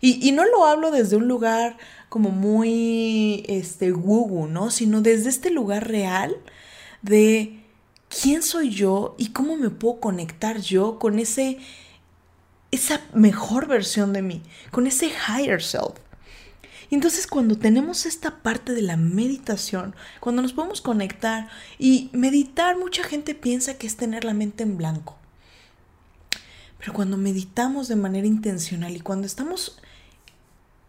Y, 0.00 0.26
y 0.26 0.32
no 0.32 0.44
lo 0.46 0.64
hablo 0.64 0.90
desde 0.90 1.16
un 1.16 1.28
lugar 1.28 1.76
como 2.08 2.30
muy 2.30 3.44
este, 3.48 3.90
gugu, 3.90 4.46
¿no? 4.46 4.70
Sino 4.70 5.00
desde 5.02 5.28
este 5.28 5.50
lugar 5.50 5.88
real 5.88 6.36
de 7.02 7.61
quién 8.20 8.42
soy 8.42 8.70
yo 8.70 9.14
y 9.18 9.28
cómo 9.28 9.56
me 9.56 9.70
puedo 9.70 10.00
conectar 10.00 10.60
yo 10.60 10.98
con 10.98 11.18
ese 11.18 11.58
esa 12.70 13.02
mejor 13.12 13.66
versión 13.66 14.14
de 14.14 14.22
mí, 14.22 14.42
con 14.70 14.86
ese 14.86 15.08
higher 15.28 15.62
self. 15.62 15.98
Y 16.88 16.94
entonces 16.94 17.26
cuando 17.26 17.56
tenemos 17.56 18.06
esta 18.06 18.42
parte 18.42 18.72
de 18.72 18.80
la 18.80 18.96
meditación, 18.96 19.94
cuando 20.20 20.40
nos 20.40 20.54
podemos 20.54 20.80
conectar 20.80 21.48
y 21.78 22.08
meditar, 22.12 22.78
mucha 22.78 23.02
gente 23.04 23.34
piensa 23.34 23.76
que 23.76 23.86
es 23.86 23.96
tener 23.96 24.24
la 24.24 24.34
mente 24.34 24.62
en 24.62 24.78
blanco. 24.78 25.16
Pero 26.78 26.94
cuando 26.94 27.16
meditamos 27.16 27.88
de 27.88 27.96
manera 27.96 28.26
intencional 28.26 28.96
y 28.96 29.00
cuando 29.00 29.26
estamos 29.26 29.78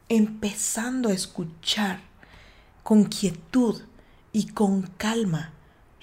empezando 0.08 1.10
a 1.10 1.14
escuchar 1.14 2.00
con 2.82 3.06
quietud 3.06 3.82
y 4.32 4.48
con 4.48 4.84
calma 4.84 5.54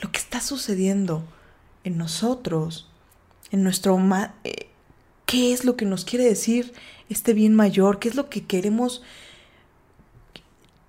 lo 0.00 0.10
que 0.10 0.18
está 0.18 0.40
sucediendo 0.40 1.24
en 1.84 1.98
nosotros, 1.98 2.88
en 3.50 3.62
nuestro... 3.62 3.98
Eh, 4.44 4.66
¿Qué 5.26 5.52
es 5.52 5.64
lo 5.64 5.76
que 5.76 5.84
nos 5.84 6.04
quiere 6.04 6.24
decir 6.24 6.72
este 7.08 7.34
bien 7.34 7.54
mayor? 7.54 8.00
¿Qué 8.00 8.08
es 8.08 8.16
lo 8.16 8.28
que 8.28 8.46
queremos 8.46 9.02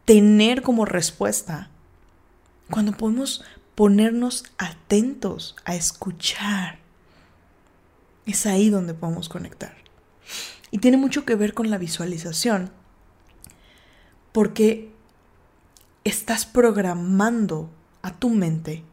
tener 0.05 0.63
como 0.63 0.85
respuesta? 0.85 1.69
Cuando 2.71 2.93
podemos 2.93 3.43
ponernos 3.75 4.45
atentos 4.57 5.55
a 5.63 5.75
escuchar, 5.75 6.79
es 8.25 8.47
ahí 8.47 8.69
donde 8.69 8.95
podemos 8.95 9.29
conectar. 9.29 9.75
Y 10.71 10.79
tiene 10.79 10.97
mucho 10.97 11.23
que 11.23 11.35
ver 11.35 11.53
con 11.53 11.69
la 11.69 11.77
visualización 11.77 12.71
porque 14.31 14.91
estás 16.03 16.45
programando 16.45 17.69
a 18.01 18.13
tu 18.13 18.29
mente 18.29 18.83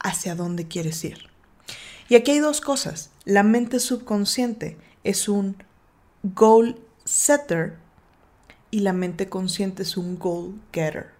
hacia 0.00 0.34
dónde 0.34 0.66
quieres 0.66 1.04
ir. 1.04 1.30
Y 2.08 2.16
aquí 2.16 2.32
hay 2.32 2.38
dos 2.40 2.60
cosas. 2.60 3.10
La 3.24 3.42
mente 3.42 3.78
subconsciente 3.78 4.76
es 5.04 5.28
un 5.28 5.56
goal 6.22 6.78
setter 7.04 7.76
y 8.70 8.80
la 8.80 8.92
mente 8.92 9.28
consciente 9.28 9.82
es 9.82 9.96
un 9.96 10.18
goal 10.18 10.54
getter. 10.72 11.10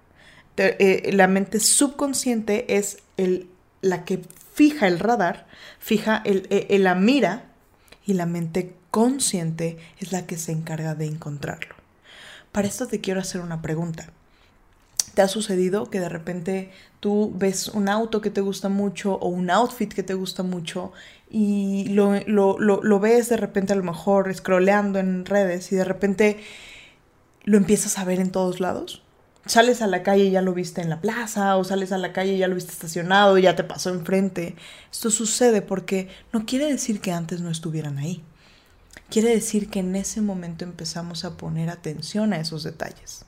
Eh, 0.57 1.11
la 1.15 1.27
mente 1.27 1.59
subconsciente 1.61 2.77
es 2.77 2.99
el, 3.17 3.49
la 3.81 4.05
que 4.05 4.21
fija 4.53 4.89
el 4.89 4.99
radar, 4.99 5.47
fija 5.79 6.21
el, 6.25 6.47
eh, 6.51 6.79
la 6.79 6.95
mira 6.95 7.45
y 8.05 8.15
la 8.15 8.27
mente 8.27 8.75
consciente 8.91 9.79
es 9.99 10.13
la 10.13 10.27
que 10.27 10.37
se 10.37 10.53
encarga 10.53 10.95
de 10.95 11.07
encontrarlo. 11.07 11.75
Para 12.53 12.69
esto 12.69 12.87
te 12.87 13.01
quiero 13.01 13.21
hacer 13.21 13.41
una 13.41 13.63
pregunta. 13.63 14.13
¿Te 15.15 15.23
ha 15.23 15.29
sucedido 15.29 15.91
que 15.91 16.01
de 16.01 16.09
repente 16.09 16.71
tú 17.01 17.33
ves 17.35 17.69
un 17.69 17.89
auto 17.89 18.21
que 18.21 18.31
te 18.31 18.41
gusta 18.41 18.69
mucho 18.69 19.15
o 19.15 19.29
un 19.29 19.51
outfit 19.51 19.93
que 19.93 20.03
te 20.03 20.15
gusta 20.15 20.43
mucho 20.43 20.93
y 21.31 21.89
lo, 21.89 22.21
lo, 22.27 23.01
ves 23.01 23.29
de 23.29 23.37
repente 23.37 23.73
a 23.73 23.77
lo 23.77 23.83
mejor 23.83 24.33
scrolleando 24.35 24.99
en 24.99 25.25
redes 25.25 25.73
y 25.73 25.77
de 25.77 25.85
repente 25.85 26.41
lo 27.45 27.57
empiezas 27.57 27.99
a 27.99 28.05
ver 28.05 28.21
en 28.21 28.31
todos 28.31 28.61
lados? 28.61 29.03
Sales 29.47 29.81
a 29.81 29.87
la 29.87 30.03
calle 30.03 30.25
y 30.25 30.31
ya 30.31 30.43
lo 30.43 30.53
viste 30.53 30.83
en 30.83 30.91
la 30.91 31.01
plaza 31.01 31.57
o 31.57 31.65
sales 31.65 31.93
a 31.93 31.99
la 31.99 32.13
calle 32.13 32.35
y 32.35 32.39
ya 32.39 32.49
lo 32.49 32.55
viste 32.55 32.73
estacionado 32.73 33.39
ya 33.39 33.57
te 33.57 33.65
pasó 33.65 33.91
enfrente. 33.91 34.55
Esto 34.93 35.11
sucede 35.11 35.63
porque 35.63 36.09
no 36.33 36.45
quiere 36.47 36.67
decir 36.67 37.01
que 37.01 37.13
antes 37.13 37.41
no 37.41 37.51
estuvieran 37.51 37.99
ahí. 37.99 38.23
Quiere 39.09 39.31
decir 39.31 39.71
que 39.71 39.81
en 39.81 39.97
ese 39.97 40.21
momento 40.21 40.65
empezamos 40.65 41.25
a 41.25 41.37
poner 41.37 41.71
atención 41.71 42.33
a 42.33 42.39
esos 42.39 42.63
detalles. 42.63 43.25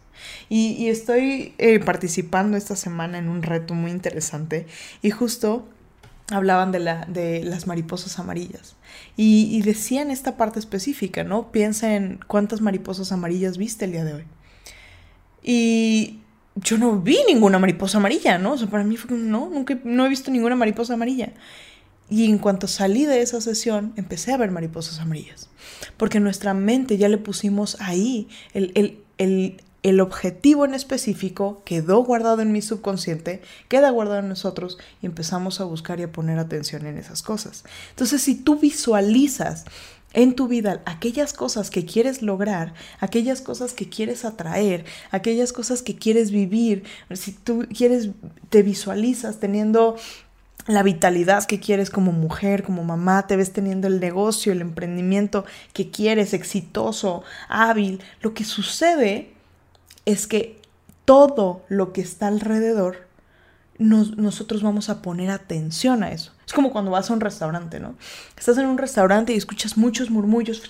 Y, 0.49 0.89
estoy 0.89 1.55
eh, 1.59 1.79
participando 1.81 2.57
esta 2.57 2.77
semana 2.77 3.19
en 3.19 3.29
un 3.29 3.43
reto 3.43 3.75
muy 3.75 3.91
interesante 3.91 4.67
y 5.03 5.11
justo 5.11 5.67
hablaban 6.31 6.73
de, 6.73 6.79
la, 6.79 7.05
de 7.07 7.43
las 7.45 7.67
mariposas 7.67 8.19
amarillas. 8.19 8.77
Y, 9.17 9.61
decían 9.63 10.11
esta 10.11 10.37
parte 10.37 10.59
específica, 10.59 11.25
¿no? 11.25 11.53
Piensa 11.53 11.95
en 11.95 12.21
cuántas 12.27 12.61
mariposas 12.61 13.13
amarillas 13.13 13.59
viste 13.59 13.85
el 13.85 13.93
día 13.93 14.05
de 14.05 14.15
hoy. 14.15 14.25
Y 15.43 16.21
yo 16.55 16.79
no 16.79 17.01
vi 17.01 17.19
ninguna 17.27 17.59
mariposa 17.59 17.99
amarilla, 17.99 18.39
¿no? 18.39 18.53
O 18.53 18.59
sea, 18.59 18.69
para 18.69 18.85
mí 18.85 18.97
fue 18.97 19.09
como, 19.09 19.23
no, 19.23 19.51
nunca, 19.51 19.79
no 19.85 20.07
he 20.07 20.09
visto 20.09 20.31
ninguna 20.31 20.57
mariposa 20.57 20.95
amarilla. 20.95 21.33
Y 22.11 22.27
en 22.27 22.39
cuanto 22.39 22.69
salí 22.69 23.07
de 23.07 23.23
esa 23.23 23.41
sesión, 23.41 23.93
empecé 23.97 24.33
a 24.33 24.37
ver 24.37 24.51
mariposas 24.51 24.99
amarillas. 24.99 25.49
Porque 25.97 26.21
nuestra 26.21 26.53
mente 26.53 26.99
ya 26.99 27.09
le 27.09 27.19
pusimos 27.19 27.77
ahí 27.81 28.29
el, 28.53 28.99
el 29.19 29.63
el 29.83 30.01
objetivo 30.01 30.65
en 30.65 30.75
específico 30.75 31.63
quedó 31.65 32.05
guardado 32.05 32.41
en 32.41 32.53
mi 32.53 32.63
subconsciente, 32.63 33.43
queda 33.69 33.91
guardado 33.91 34.21
en 34.21 34.29
nosotros 34.29 34.79
y 35.01 35.07
empezamos 35.07 35.61
a 35.61 35.65
buscar 35.65 35.99
y 35.99 36.05
a 36.05 36.13
poner 36.13 36.39
atención 36.39 36.87
en 36.87 36.99
esas 36.99 37.23
cosas. 37.23 37.65
Entonces, 37.91 38.23
si 38.23 38.37
tú 38.37 38.59
visualizas 38.59 39.65
en 40.13 40.35
tu 40.35 40.47
vida 40.47 40.83
aquellas 40.85 41.33
cosas 41.33 41.71
que 41.71 41.85
quieres 41.85 42.23
lograr, 42.23 42.75
aquellas 43.01 43.41
cosas 43.41 43.73
que 43.73 43.89
quieres 43.89 44.25
atraer, 44.25 44.85
aquellas 45.11 45.53
cosas 45.53 45.83
que 45.83 45.97
quieres 45.97 46.31
vivir, 46.31 46.85
si 47.13 47.33
tú 47.33 47.67
quieres, 47.75 48.11
te 48.51 48.63
visualizas 48.63 49.41
teniendo 49.41 49.97
la 50.69 50.85
vitalidad 50.85 51.45
que 51.45 51.59
quieres 51.59 51.91
como 51.91 52.13
mujer, 52.13 52.63
como 52.63 52.85
mamá, 52.85 53.27
te 53.27 53.37
ves 53.37 53.53
teniendo 53.53 53.89
el 53.89 53.99
negocio, 53.99 54.53
el 54.53 54.61
emprendimiento 54.61 55.45
que 55.73 55.91
quieres, 55.91 56.35
exitoso, 56.35 57.25
hábil, 57.49 58.01
lo 58.21 58.33
que 58.33 58.45
sucede 58.45 59.32
es 60.05 60.27
que 60.27 60.61
todo 61.05 61.65
lo 61.69 61.93
que 61.93 62.01
está 62.01 62.29
alrededor, 62.29 63.09
nosotros 63.79 64.63
vamos 64.63 64.89
a 64.89 65.03
poner 65.03 65.31
atención 65.31 66.03
a 66.03 66.13
eso. 66.13 66.33
Es 66.47 66.53
como 66.53 66.71
cuando 66.71 66.91
vas 66.91 67.11
a 67.11 67.15
un 67.15 67.21
restaurante, 67.21 67.81
¿no? 67.81 67.97
Estás 68.37 68.59
en 68.59 68.67
un 68.67 68.79
restaurante 68.79 69.33
y 69.33 69.37
escuchas 69.37 69.77
muchos 69.77 70.11
murmullos, 70.11 70.63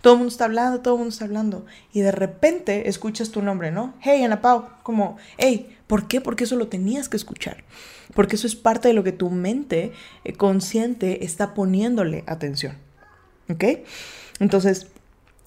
todo 0.00 0.14
el 0.14 0.18
mundo 0.18 0.32
está 0.32 0.44
hablando, 0.44 0.80
todo 0.80 0.94
el 0.94 0.98
mundo 0.98 1.12
está 1.12 1.24
hablando, 1.24 1.66
y 1.92 2.00
de 2.00 2.12
repente 2.12 2.88
escuchas 2.88 3.30
tu 3.30 3.42
nombre, 3.42 3.70
¿no? 3.70 3.94
Hey, 4.00 4.22
Ana 4.22 4.40
Pau, 4.40 4.68
como, 4.82 5.16
hey, 5.38 5.76
¿por 5.86 6.08
qué? 6.08 6.20
Porque 6.20 6.44
eso 6.44 6.56
lo 6.56 6.68
tenías 6.68 7.08
que 7.08 7.16
escuchar. 7.16 7.64
Porque 8.14 8.36
eso 8.36 8.46
es 8.46 8.56
parte 8.56 8.88
de 8.88 8.94
lo 8.94 9.04
que 9.04 9.12
tu 9.12 9.30
mente 9.30 9.92
eh, 10.24 10.32
consciente 10.32 11.24
está 11.24 11.54
poniéndole 11.54 12.24
atención. 12.26 12.78
¿Ok? 13.48 13.64
Entonces, 14.38 14.88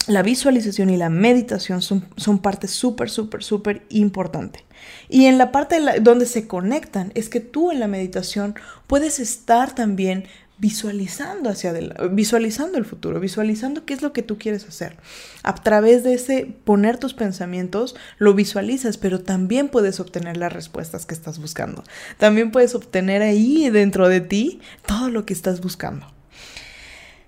la 0.09 0.23
visualización 0.23 0.89
y 0.89 0.97
la 0.97 1.09
meditación 1.09 1.83
son, 1.83 2.03
son 2.17 2.39
parte 2.39 2.67
súper, 2.67 3.11
súper, 3.11 3.43
súper 3.43 3.85
importante. 3.89 4.65
Y 5.07 5.25
en 5.25 5.37
la 5.37 5.51
parte 5.51 5.79
donde 6.01 6.25
se 6.25 6.47
conectan 6.47 7.11
es 7.13 7.29
que 7.29 7.39
tú 7.39 7.71
en 7.71 7.79
la 7.79 7.87
meditación 7.87 8.55
puedes 8.87 9.19
estar 9.19 9.75
también 9.75 10.25
visualizando 10.57 11.51
hacia 11.51 11.69
adelante, 11.69 12.07
visualizando 12.07 12.79
el 12.79 12.85
futuro, 12.85 13.19
visualizando 13.19 13.85
qué 13.85 13.93
es 13.93 14.01
lo 14.01 14.11
que 14.11 14.23
tú 14.23 14.39
quieres 14.39 14.67
hacer. 14.67 14.97
A 15.43 15.53
través 15.53 16.03
de 16.03 16.15
ese 16.15 16.55
poner 16.63 16.97
tus 16.97 17.13
pensamientos, 17.13 17.95
lo 18.17 18.33
visualizas, 18.33 18.97
pero 18.97 19.21
también 19.21 19.69
puedes 19.69 19.99
obtener 19.99 20.37
las 20.37 20.51
respuestas 20.51 21.05
que 21.05 21.13
estás 21.13 21.39
buscando. 21.39 21.83
También 22.17 22.49
puedes 22.49 22.73
obtener 22.73 23.21
ahí 23.21 23.69
dentro 23.69 24.09
de 24.09 24.21
ti 24.21 24.59
todo 24.87 25.11
lo 25.11 25.27
que 25.27 25.33
estás 25.33 25.61
buscando. 25.61 26.11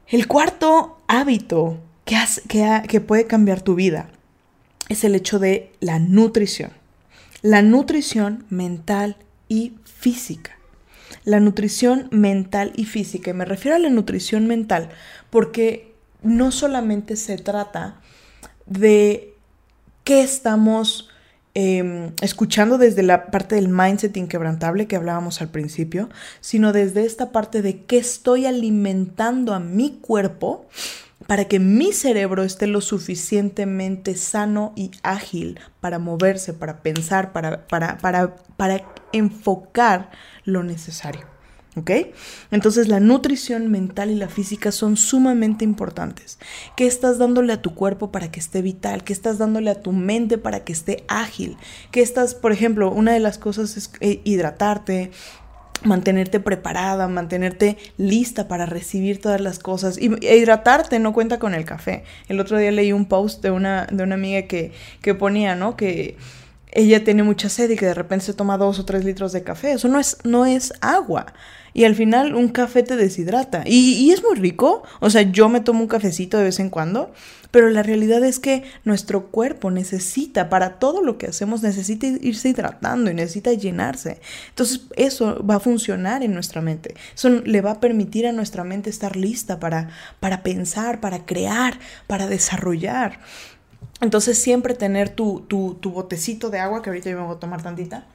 El 0.07 0.27
cuarto 0.27 0.97
hábito 1.07 1.79
que, 2.05 3.01
puede 3.01 3.27
cambiar 3.27 3.61
tu 3.61 3.75
vida 3.75 4.09
es 4.89 5.03
el 5.03 5.15
hecho 5.15 5.39
de 5.39 5.71
la 5.79 5.99
nutrición. 5.99 6.71
La 7.41 7.61
nutrición 7.61 8.45
mental 8.49 9.15
y 9.47 9.73
física. 9.85 10.57
La 11.23 11.39
nutrición 11.39 12.07
mental 12.11 12.73
y 12.75 12.85
física. 12.85 13.31
Y 13.31 13.33
me 13.33 13.45
refiero 13.45 13.75
a 13.75 13.79
la 13.79 13.89
nutrición 13.89 14.47
mental 14.47 14.89
porque 15.29 15.93
no 16.23 16.51
solamente 16.51 17.15
se 17.15 17.37
trata 17.37 18.01
de 18.65 19.33
qué 20.03 20.21
estamos 20.21 21.09
em, 21.53 22.11
escuchando 22.21 22.77
desde 22.77 23.03
la 23.03 23.27
parte 23.27 23.55
del 23.55 23.69
mindset 23.69 24.15
inquebrantable 24.17 24.87
que 24.87 24.95
hablábamos 24.95 25.41
al 25.41 25.49
principio, 25.49 26.09
sino 26.41 26.73
desde 26.73 27.05
esta 27.05 27.31
parte 27.31 27.61
de 27.61 27.83
qué 27.85 27.97
estoy 27.97 28.45
alimentando 28.45 29.53
a 29.53 29.59
mi 29.59 29.99
cuerpo 30.01 30.67
para 31.31 31.45
que 31.45 31.59
mi 31.59 31.93
cerebro 31.93 32.43
esté 32.43 32.67
lo 32.67 32.81
suficientemente 32.81 34.15
sano 34.15 34.73
y 34.75 34.91
ágil 35.01 35.61
para 35.79 35.97
moverse, 35.97 36.51
para 36.51 36.83
pensar, 36.83 37.31
para, 37.31 37.67
para, 37.67 37.99
para, 37.99 38.35
para 38.57 38.83
enfocar 39.13 40.11
lo 40.43 40.61
necesario. 40.63 41.21
¿Ok? 41.77 41.89
Entonces 42.51 42.89
la 42.89 42.99
nutrición 42.99 43.71
mental 43.71 44.11
y 44.11 44.15
la 44.15 44.27
física 44.27 44.73
son 44.73 44.97
sumamente 44.97 45.63
importantes. 45.63 46.37
¿Qué 46.75 46.85
estás 46.85 47.17
dándole 47.17 47.53
a 47.53 47.61
tu 47.61 47.75
cuerpo 47.75 48.11
para 48.11 48.29
que 48.29 48.41
esté 48.41 48.61
vital? 48.61 49.05
¿Qué 49.05 49.13
estás 49.13 49.37
dándole 49.37 49.69
a 49.69 49.81
tu 49.81 49.93
mente 49.93 50.37
para 50.37 50.65
que 50.65 50.73
esté 50.73 51.05
ágil? 51.07 51.55
¿Qué 51.91 52.01
estás, 52.01 52.35
por 52.35 52.51
ejemplo, 52.51 52.91
una 52.91 53.13
de 53.13 53.21
las 53.21 53.37
cosas 53.37 53.77
es 53.77 53.89
eh, 54.01 54.19
hidratarte, 54.25 55.11
mantenerte 55.83 56.39
preparada, 56.39 57.07
mantenerte 57.07 57.77
lista 57.97 58.47
para 58.47 58.65
recibir 58.65 59.19
todas 59.19 59.41
las 59.41 59.59
cosas 59.59 59.97
y, 59.97 60.11
e 60.25 60.37
hidratarte 60.37 60.99
no 60.99 61.13
cuenta 61.13 61.39
con 61.39 61.53
el 61.53 61.65
café. 61.65 62.03
El 62.27 62.39
otro 62.39 62.57
día 62.57 62.71
leí 62.71 62.91
un 62.91 63.05
post 63.05 63.41
de 63.41 63.51
una, 63.51 63.87
de 63.91 64.03
una 64.03 64.15
amiga 64.15 64.43
que, 64.43 64.71
que 65.01 65.15
ponía, 65.15 65.55
¿no? 65.55 65.75
Que 65.75 66.15
ella 66.71 67.03
tiene 67.03 67.23
mucha 67.23 67.49
sed 67.49 67.69
y 67.69 67.75
que 67.75 67.85
de 67.85 67.93
repente 67.93 68.25
se 68.25 68.33
toma 68.33 68.57
dos 68.57 68.79
o 68.79 68.85
tres 68.85 69.03
litros 69.03 69.33
de 69.33 69.43
café. 69.43 69.73
Eso 69.73 69.87
no 69.87 69.99
es, 69.99 70.17
no 70.23 70.45
es 70.45 70.73
agua. 70.81 71.33
Y 71.73 71.85
al 71.85 71.95
final 71.95 72.35
un 72.35 72.49
café 72.49 72.83
te 72.83 72.95
deshidrata. 72.95 73.63
Y, 73.65 74.11
es 74.11 74.23
muy 74.23 74.35
rico. 74.35 74.83
O 74.99 75.09
sea, 75.09 75.21
yo 75.21 75.49
me 75.49 75.61
tomo 75.61 75.81
un 75.81 75.87
cafecito 75.87 76.37
de 76.37 76.45
vez 76.45 76.59
en 76.59 76.69
cuando. 76.69 77.13
Pero 77.51 77.69
la 77.69 77.83
realidad 77.83 78.23
es 78.23 78.39
que 78.39 78.63
nuestro 78.85 79.27
cuerpo 79.27 79.71
necesita, 79.71 80.49
para 80.49 80.79
todo 80.79 81.03
lo 81.03 81.17
que 81.17 81.27
hacemos, 81.27 81.61
necesita 81.61 82.07
irse 82.07 82.47
hidratando 82.47 83.11
y 83.11 83.13
necesita 83.13 83.51
llenarse. 83.51 84.21
Entonces 84.49 84.83
eso 84.95 85.45
va 85.45 85.55
a 85.55 85.59
funcionar 85.59 86.23
en 86.23 86.33
nuestra 86.33 86.61
mente. 86.61 86.95
Eso 87.13 87.29
le 87.29 87.59
va 87.59 87.71
a 87.71 87.79
permitir 87.81 88.25
a 88.25 88.31
nuestra 88.31 88.63
mente 88.63 88.89
estar 88.89 89.17
lista 89.17 89.59
para, 89.59 89.89
para 90.21 90.43
pensar, 90.43 91.01
para 91.01 91.25
crear, 91.25 91.77
para 92.07 92.27
desarrollar. 92.27 93.19
Entonces 94.01 94.41
siempre 94.41 94.73
tener 94.73 95.09
tu, 95.09 95.41
tu, 95.41 95.91
botecito 95.91 96.49
de 96.49 96.59
agua, 96.59 96.81
que 96.81 96.89
ahorita 96.89 97.09
yo 97.09 97.17
me 97.17 97.25
voy 97.25 97.35
a 97.35 97.39
tomar 97.39 97.61
tantita. 97.61 98.05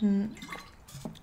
Mm, 0.00 0.24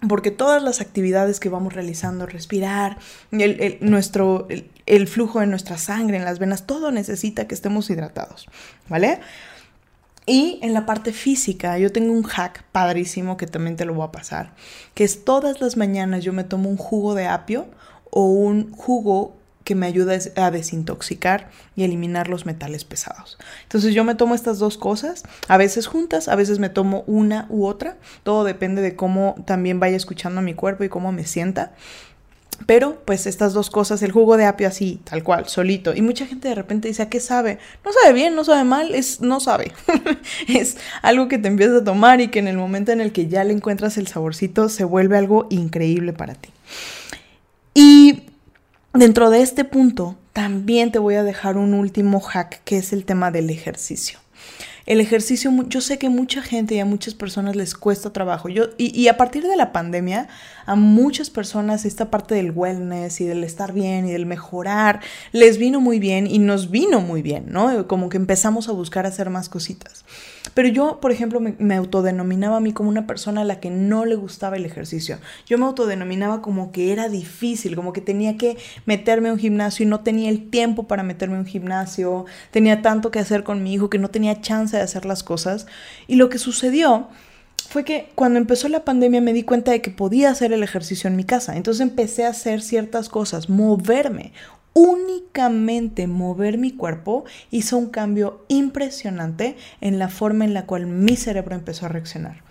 porque 0.08 0.32
todas 0.32 0.64
las 0.64 0.82
actividades 0.82 1.40
que 1.40 1.50
vamos 1.50 1.74
realizando, 1.74 2.26
respirar, 2.26 2.98
el, 3.32 3.78
nuestro, 3.82 4.48
el, 4.86 5.08
flujo 5.08 5.42
de 5.42 5.48
nuestra 5.48 5.78
sangre 5.78 6.18
en 6.18 6.26
las 6.26 6.40
venas, 6.40 6.66
todo 6.66 6.92
necesita 6.92 7.48
que 7.48 7.56
estemos 7.56 7.90
hidratados, 7.90 8.48
¿vale? 8.88 9.20
Y 10.26 10.60
en 10.64 10.74
la 10.74 10.86
parte 10.86 11.12
física, 11.12 11.78
yo 11.78 11.92
tengo 11.92 12.14
un 12.14 12.24
hack 12.24 12.64
padrísimo 12.72 13.38
que 13.38 13.48
también 13.48 13.76
te 13.76 13.86
lo 13.86 13.94
voy 13.94 14.08
a 14.08 14.12
pasar, 14.12 14.54
que 14.94 15.04
es 15.04 15.24
todas 15.24 15.62
las 15.62 15.78
mañanas 15.78 16.24
yo 16.24 16.34
me 16.34 16.44
tomo 16.44 16.70
un 16.70 16.78
jugo 16.78 17.14
de 17.14 17.28
apio 17.28 17.68
o 18.10 18.26
un 18.26 18.72
jugo 18.72 19.36
que 19.66 19.76
me 19.76 19.88
ayuda 19.88 20.18
a 20.38 20.52
desintoxicar 20.52 21.50
y 21.76 21.84
eliminar 21.84 22.30
los 22.30 22.46
metales 22.46 22.86
pesados. 22.86 23.38
Entonces 23.64 23.94
yo 23.94 24.04
me 24.04 24.16
tomo 24.16 24.36
estas 24.36 24.60
dos 24.60 24.78
cosas, 24.78 25.24
a 25.50 25.58
veces 25.58 25.88
juntas, 25.88 26.30
a 26.30 26.36
veces 26.36 26.60
me 26.60 26.70
tomo 26.70 27.04
una 27.08 27.48
u 27.50 27.66
otra, 27.66 27.98
todo 28.24 28.44
depende 28.44 28.82
de 28.82 28.96
cómo 28.96 29.36
también 29.46 29.80
vaya 29.80 29.98
escuchando 29.98 30.40
a 30.40 30.44
mi 30.44 30.54
cuerpo 30.54 30.84
y 30.84 30.90
cómo 30.90 31.12
me 31.12 31.26
sienta. 31.26 31.74
Pero 32.68 33.02
pues 33.06 33.26
estas 33.26 33.54
dos 33.54 33.70
cosas, 33.70 34.02
el 34.04 34.12
jugo 34.12 34.38
de 34.38 34.46
apio 34.46 34.68
así, 34.68 35.02
tal 35.04 35.24
cual, 35.24 35.50
solito. 35.50 35.94
Y 35.94 36.02
mucha 36.02 36.26
gente 36.26 36.48
de 36.48 36.56
repente 36.56 36.88
dice, 36.88 37.02
¿a 37.02 37.10
qué 37.10 37.20
sabe? 37.20 37.58
No 37.84 37.92
sabe 37.92 38.14
bien, 38.14 38.36
no 38.36 38.46
sabe 38.46 38.64
mal, 38.64 38.94
es 38.96 39.20
no 39.20 39.40
sabe. 39.40 39.74
es 40.48 40.78
algo 41.02 41.28
que 41.28 41.38
te 41.38 41.48
empiezas 41.48 41.82
a 41.82 41.84
tomar 41.84 42.22
y 42.22 42.30
que 42.30 42.40
en 42.40 42.48
el 42.48 42.58
momento 42.58 42.92
en 42.92 43.02
el 43.02 43.12
que 43.12 43.28
ya 43.28 43.44
le 43.44 43.52
encuentras 43.52 43.98
el 43.98 44.08
saborcito 44.08 44.70
se 44.70 44.84
vuelve 44.84 45.18
algo 45.18 45.48
increíble 45.50 46.14
para 46.14 46.36
ti. 46.36 46.50
Y 47.74 48.22
dentro 48.96 49.30
de 49.30 49.42
este 49.42 49.64
punto, 49.64 50.16
también 50.34 50.92
te 50.92 51.00
voy 51.00 51.16
a 51.16 51.24
dejar 51.24 51.58
un 51.58 51.74
último 51.74 52.20
hack 52.20 52.62
que 52.64 52.78
es 52.78 52.94
el 52.94 53.06
tema 53.06 53.32
del 53.32 53.50
ejercicio. 53.50 54.20
El 54.86 55.02
ejercicio, 55.02 55.52
yo 55.68 55.82
sé 55.82 55.98
que 55.98 56.10
mucha 56.10 56.42
gente 56.42 56.76
y 56.76 56.80
a 56.80 56.86
muchas 56.86 57.16
personas 57.16 57.56
les 57.56 57.74
cuesta 57.74 58.14
trabajo. 58.14 58.50
Yo, 58.50 58.66
y, 58.78 59.00
y, 59.00 59.08
a 59.08 59.18
partir 59.18 59.44
de 59.44 59.56
la 59.56 59.72
pandemia, 59.72 60.28
a 60.66 60.76
muchas 60.76 61.30
personas 61.30 61.86
esta 61.86 62.10
parte 62.10 62.36
del 62.36 62.52
wellness 62.52 63.22
y 63.22 63.26
del 63.26 63.44
estar 63.44 63.74
bien 63.74 64.08
y 64.08 64.12
del 64.12 64.26
mejorar 64.26 65.02
les 65.32 65.58
vino 65.58 65.80
muy 65.80 66.00
bien 66.00 66.28
y 66.28 66.40
nos 66.40 66.72
vino 66.72 67.02
muy 67.02 67.22
bien, 67.22 67.46
¿no? 67.50 67.88
Como 67.88 68.10
que 68.10 68.18
empezamos 68.18 68.70
a 68.70 68.72
buscar 68.72 69.06
hacer 69.06 69.30
más 69.30 69.50
cositas. 69.50 70.06
Pero 70.54 70.70
yo, 70.70 71.00
por 71.02 71.12
ejemplo, 71.12 71.40
me, 71.40 71.76
autodenominaba 71.76 72.58
a 72.58 72.60
mí 72.60 72.72
como 72.72 72.90
una 72.90 73.08
persona 73.08 73.42
a 73.42 73.44
la 73.44 73.60
que 73.60 73.70
no 73.70 74.06
le 74.06 74.16
gustaba 74.16 74.56
el 74.56 74.66
ejercicio. 74.66 75.18
Yo 75.46 75.58
me 75.58 75.66
autodenominaba 75.66 76.42
como 76.42 76.72
que 76.72 76.94
era 76.94 77.10
difícil, 77.10 77.76
como 77.76 77.94
que 77.94 78.02
tenía 78.02 78.38
que 78.38 78.58
meterme 78.86 79.30
a 79.30 79.34
un 79.34 79.40
gimnasio 79.40 79.86
y 79.86 79.90
no 79.90 80.02
tenía 80.02 80.30
el 80.30 80.50
tiempo 80.50 80.88
para 80.88 81.04
meterme 81.04 81.36
a 81.36 81.40
un 81.40 81.46
gimnasio, 81.46 82.26
tenía 82.52 82.82
tanto 82.82 83.12
que 83.12 83.20
hacer 83.20 83.44
con 83.44 83.64
mi 83.64 83.74
hijo 83.74 83.90
que 83.90 84.00
no 84.00 84.10
tenía 84.10 84.42
chance 84.42 84.78
de 84.78 84.84
hacer 84.84 85.06
las 85.06 85.24
cosas. 85.24 85.68
Y 86.08 86.16
lo 86.16 86.30
que 86.30 86.38
sucedió 86.38 87.10
fue 87.70 87.84
que 87.84 88.10
cuando 88.16 88.40
empezó 88.40 88.68
la 88.70 88.86
pandemia 88.86 89.22
me 89.22 89.34
di 89.34 89.44
cuenta 89.44 89.72
de 89.72 89.82
que 89.82 89.92
podía 89.92 90.30
hacer 90.30 90.54
el 90.54 90.64
ejercicio 90.64 91.08
en 91.08 91.16
mi 91.16 91.24
casa. 91.24 91.56
Entonces 91.56 91.82
empecé 91.82 92.26
a 92.26 92.30
hacer 92.30 92.62
ciertas 92.62 93.10
cosas, 93.10 93.50
moverme 93.50 94.34
únicamente 94.76 96.06
mover 96.06 96.58
mi 96.58 96.72
cuerpo 96.72 97.24
hizo 97.50 97.78
un 97.78 97.90
cambio 97.90 98.46
impresionante 98.50 99.56
en 99.80 100.00
la 100.00 100.10
forma 100.10 100.44
en 100.44 100.54
la 100.54 100.66
cual 100.66 100.86
mi 100.86 101.16
cerebro 101.16 101.56
empezó 101.56 101.86
a 101.86 101.90
reaccionar. 101.90 102.44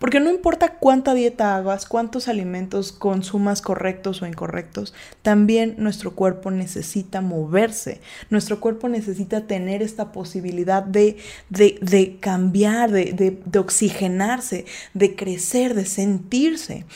Porque 0.00 0.18
no 0.18 0.30
importa 0.30 0.78
cuánta 0.78 1.12
dieta 1.12 1.56
hagas, 1.56 1.84
cuántos 1.84 2.26
alimentos 2.26 2.90
consumas 2.90 3.60
correctos 3.60 4.22
o 4.22 4.26
incorrectos, 4.26 4.94
también 5.20 5.74
nuestro 5.76 6.14
cuerpo 6.14 6.50
necesita 6.50 7.20
moverse. 7.20 8.00
Nuestro 8.30 8.60
cuerpo 8.60 8.88
necesita 8.88 9.46
tener 9.46 9.82
esta 9.82 10.10
posibilidad 10.10 10.82
de, 10.82 11.18
de, 11.50 12.16
cambiar, 12.18 12.90
de, 12.90 13.42
de 13.44 13.58
oxigenarse, 13.58 14.64
de 14.94 15.14
crecer, 15.14 15.74
de 15.74 15.84
sentirse. 15.84 16.86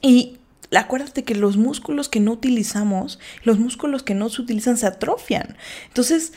Y 0.00 0.38
acuérdate 0.76 1.24
que 1.24 1.34
los 1.34 1.56
músculos 1.56 2.08
que 2.08 2.20
no 2.20 2.30
utilizamos, 2.30 3.18
los 3.42 3.58
músculos 3.58 4.04
que 4.04 4.14
no 4.14 4.28
se 4.28 4.42
utilizan 4.42 4.76
se 4.76 4.86
atrofian. 4.86 5.56
Entonces, 5.88 6.32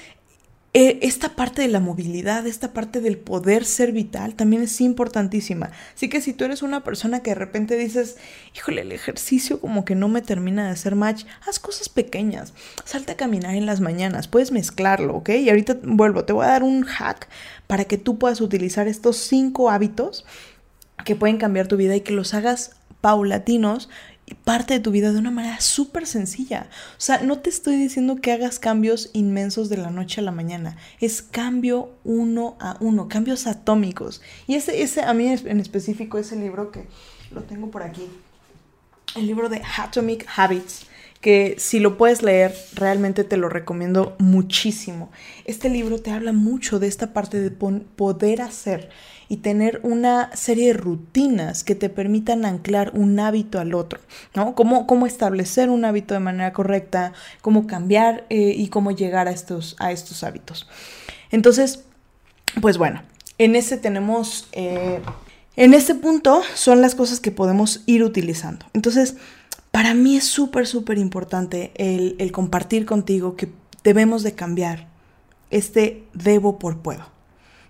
esta 0.74 1.36
parte 1.36 1.62
de 1.62 1.68
la 1.68 1.82
movilidad, 1.82 2.48
esta 2.48 2.72
parte 2.72 3.02
del 3.02 3.18
poder 3.18 3.66
ser 3.66 3.92
vital 3.92 4.36
también 4.36 4.64
es 4.64 4.80
importantísima. 4.80 5.72
Así 5.94 6.08
que 6.08 6.22
si 6.22 6.32
tú 6.32 6.46
eres 6.46 6.62
una 6.62 6.82
persona 6.82 7.22
que 7.22 7.32
de 7.32 7.36
repente 7.36 7.76
dices, 7.76 8.16
híjole, 8.56 8.82
el 8.82 8.94
ejercicio 8.94 9.60
como 9.60 9.84
que 9.84 9.96
no 9.96 10.08
me 10.08 10.22
termina 10.22 10.66
de 10.66 10.72
hacer 10.72 10.96
match, 10.96 11.26
haz 11.46 11.60
cosas 11.60 11.90
pequeñas. 11.90 12.54
Salta 12.86 13.14
a 13.14 13.18
caminar 13.18 13.56
en 13.56 13.66
las 13.66 13.82
mañanas, 13.82 14.30
puedes 14.30 14.54
mezclarlo, 14.54 15.16
¿ok? 15.16 15.30
Y 15.30 15.50
ahorita 15.50 15.78
vuelvo, 15.84 16.24
te 16.24 16.32
voy 16.32 16.46
a 16.46 16.50
dar 16.50 16.64
un 16.64 16.84
hack 16.84 17.28
para 17.68 17.84
que 17.84 17.98
tú 17.98 18.18
puedas 18.18 18.40
utilizar 18.40 18.88
estos 18.88 19.18
cinco 19.18 19.70
hábitos 19.70 20.26
que 21.04 21.18
pueden 21.18 21.38
cambiar 21.38 21.68
tu 21.68 21.76
vida 21.76 21.98
y 21.98 22.02
que 22.02 22.14
los 22.14 22.34
hagas 22.34 22.76
paulatinos 23.02 23.90
parte 24.36 24.74
de 24.74 24.80
tu 24.80 24.92
vida 24.92 25.12
de 25.12 25.20
una 25.20 25.32
manera 25.32 25.60
súper 25.62 26.08
sencilla. 26.08 26.68
O 26.98 27.02
sea, 27.02 27.22
no 27.22 27.40
te 27.40 27.50
estoy 27.50 27.76
diciendo 27.76 28.18
que 28.18 28.32
hagas 28.32 28.60
cambios 28.60 29.10
inmensos 29.14 29.70
de 29.70 29.78
la 29.78 29.90
noche 29.90 30.22
a 30.22 30.24
la 30.24 30.32
mañana. 30.32 30.78
Es 31.00 31.22
cambio 31.22 31.92
uno 32.04 32.58
a 32.60 32.78
uno, 32.80 33.08
cambios 33.08 33.48
atómicos. 33.48 34.22
Y 34.48 34.56
ese, 34.56 34.82
ese 34.82 35.02
a 35.02 35.14
mí 35.14 35.28
en 35.28 35.60
específico, 35.60 36.18
ese 36.18 36.36
libro 36.36 36.72
que 36.72 36.88
lo 37.32 37.44
tengo 37.44 37.72
por 37.72 37.84
aquí, 37.84 38.08
el 39.16 39.28
libro 39.28 39.50
de 39.50 39.62
Atomic 39.78 40.28
Habits, 40.36 40.86
que 41.22 41.56
si 41.60 41.80
lo 41.80 41.98
puedes 41.98 42.24
leer, 42.24 42.54
realmente 42.74 43.24
te 43.24 43.38
lo 43.38 43.48
recomiendo 43.48 44.16
muchísimo. 44.18 45.12
Este 45.46 45.70
libro 45.70 46.02
te 46.02 46.12
habla 46.12 46.34
mucho 46.34 46.80
de 46.80 46.88
esta 46.88 47.14
parte 47.14 47.40
de 47.40 47.52
poder 47.52 48.42
hacer 48.42 48.90
y 49.30 49.38
tener 49.38 49.80
una 49.84 50.36
serie 50.36 50.68
de 50.68 50.74
rutinas 50.74 51.64
que 51.64 51.76
te 51.76 51.90
permitan 51.90 52.44
anclar 52.44 52.92
un 52.96 53.20
hábito 53.20 53.60
al 53.60 53.76
otro, 53.76 54.02
¿no? 54.36 54.56
Cómo, 54.56 54.88
cómo 54.88 55.06
establecer 55.06 55.70
un 55.70 55.86
hábito 55.86 56.16
de 56.16 56.20
manera 56.20 56.52
correcta, 56.54 57.14
cómo 57.42 57.68
cambiar 57.68 58.26
eh, 58.30 58.54
y 58.58 58.68
cómo 58.68 58.92
llegar 58.92 59.28
a 59.28 59.32
estos, 59.32 59.76
a 59.80 59.92
estos 59.92 60.24
hábitos. 60.24 60.68
Entonces, 61.30 61.84
pues 62.60 62.78
bueno, 62.78 63.04
en 63.38 63.56
ese 63.56 63.78
tenemos... 63.78 64.50
Eh, 64.52 65.00
en 65.58 65.74
este 65.74 65.96
punto 65.96 66.42
son 66.56 66.82
las 66.82 66.96
cosas 66.96 67.20
que 67.20 67.30
podemos 67.30 67.84
ir 67.86 68.04
utilizando. 68.04 68.66
Entonces, 68.74 69.18
para 69.72 69.94
mí 69.94 70.18
es 70.18 70.26
súper, 70.26 70.68
súper 70.68 70.98
importante 70.98 71.72
el, 71.76 72.32
compartir 72.32 72.86
contigo 72.86 73.36
que 73.36 73.52
debemos 73.84 74.22
de 74.22 74.36
cambiar 74.36 74.90
este 75.50 76.04
debo 76.14 76.60
por 76.60 76.80
puedo. 76.80 77.10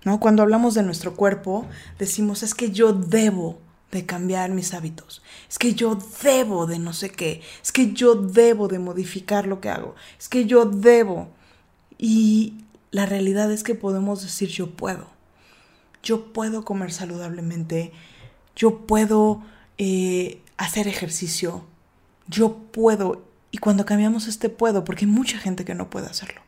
¿no? 0.03 0.19
Cuando 0.19 0.41
hablamos 0.41 0.73
de 0.73 0.83
nuestro 0.83 1.15
cuerpo, 1.15 1.67
decimos, 1.99 2.43
es 2.43 2.55
que 2.55 2.71
yo 2.71 2.91
debo 2.91 3.59
de 3.91 4.05
cambiar 4.05 4.51
mis 4.51 4.73
hábitos, 4.73 5.21
es 5.49 5.59
que 5.59 5.73
yo 5.73 5.97
debo 6.23 6.65
de 6.65 6.79
no 6.79 6.93
sé 6.93 7.09
qué, 7.11 7.41
es 7.61 7.71
que 7.71 7.91
yo 7.91 8.15
debo 8.15 8.67
de 8.67 8.79
modificar 8.79 9.47
lo 9.47 9.59
que 9.59 9.69
hago, 9.69 9.95
es 10.17 10.27
que 10.29 10.45
yo 10.45 10.65
debo. 10.65 11.29
Y 11.97 12.63
la 12.89 13.05
realidad 13.05 13.51
es 13.51 13.63
que 13.63 13.75
podemos 13.75 14.23
decir 14.23 14.49
yo 14.49 14.71
puedo. 14.71 15.07
Yo 16.01 16.33
puedo 16.33 16.65
comer 16.65 16.91
saludablemente, 16.91 17.91
yo 18.55 18.87
puedo 18.87 19.43
eh, 19.77 20.41
hacer 20.57 20.87
ejercicio, 20.87 21.65
yo 22.27 22.57
puedo. 22.71 23.25
Y 23.51 23.57
cuando 23.57 23.85
cambiamos 23.85 24.27
este 24.27 24.49
puedo, 24.49 24.83
porque 24.83 25.05
hay 25.05 25.11
mucha 25.11 25.37
gente 25.37 25.65
que 25.65 25.75
no 25.75 25.89
puede 25.89 26.07
hacerlo. 26.07 26.41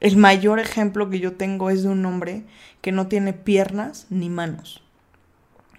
El 0.00 0.16
mayor 0.16 0.58
ejemplo 0.58 1.08
que 1.08 1.20
yo 1.20 1.32
tengo 1.36 1.70
es 1.70 1.82
de 1.82 1.88
un 1.88 2.04
hombre 2.04 2.44
que 2.82 2.92
no 2.92 3.06
tiene 3.06 3.32
piernas 3.32 4.06
ni 4.10 4.28
manos. 4.28 4.82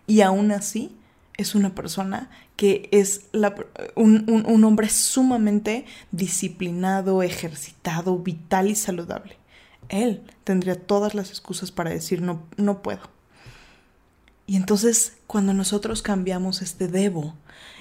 Y 0.08 0.22
aún 0.22 0.52
así 0.52 0.98
es 1.38 1.54
una 1.54 1.76
persona 1.76 2.30
que 2.56 2.90
es 2.92 3.28
un, 3.96 4.26
un, 4.28 4.64
hombre 4.64 4.90
sumamente 4.90 5.86
disciplinado, 6.12 7.22
ejercitado, 7.22 8.18
vital 8.18 8.70
y 8.70 8.76
saludable. 8.76 9.38
Él 9.90 10.24
tendría 10.44 10.76
todas 10.76 11.14
las 11.14 11.30
excusas 11.30 11.72
para 11.72 11.92
decir 11.92 12.22
no, 12.22 12.42
no 12.58 12.82
puedo. 12.82 13.02
Y 14.48 14.56
entonces 14.56 15.18
cuando 15.28 15.54
nosotros 15.54 16.02
cambiamos 16.02 16.62
este 16.62 16.88
debo 16.88 17.36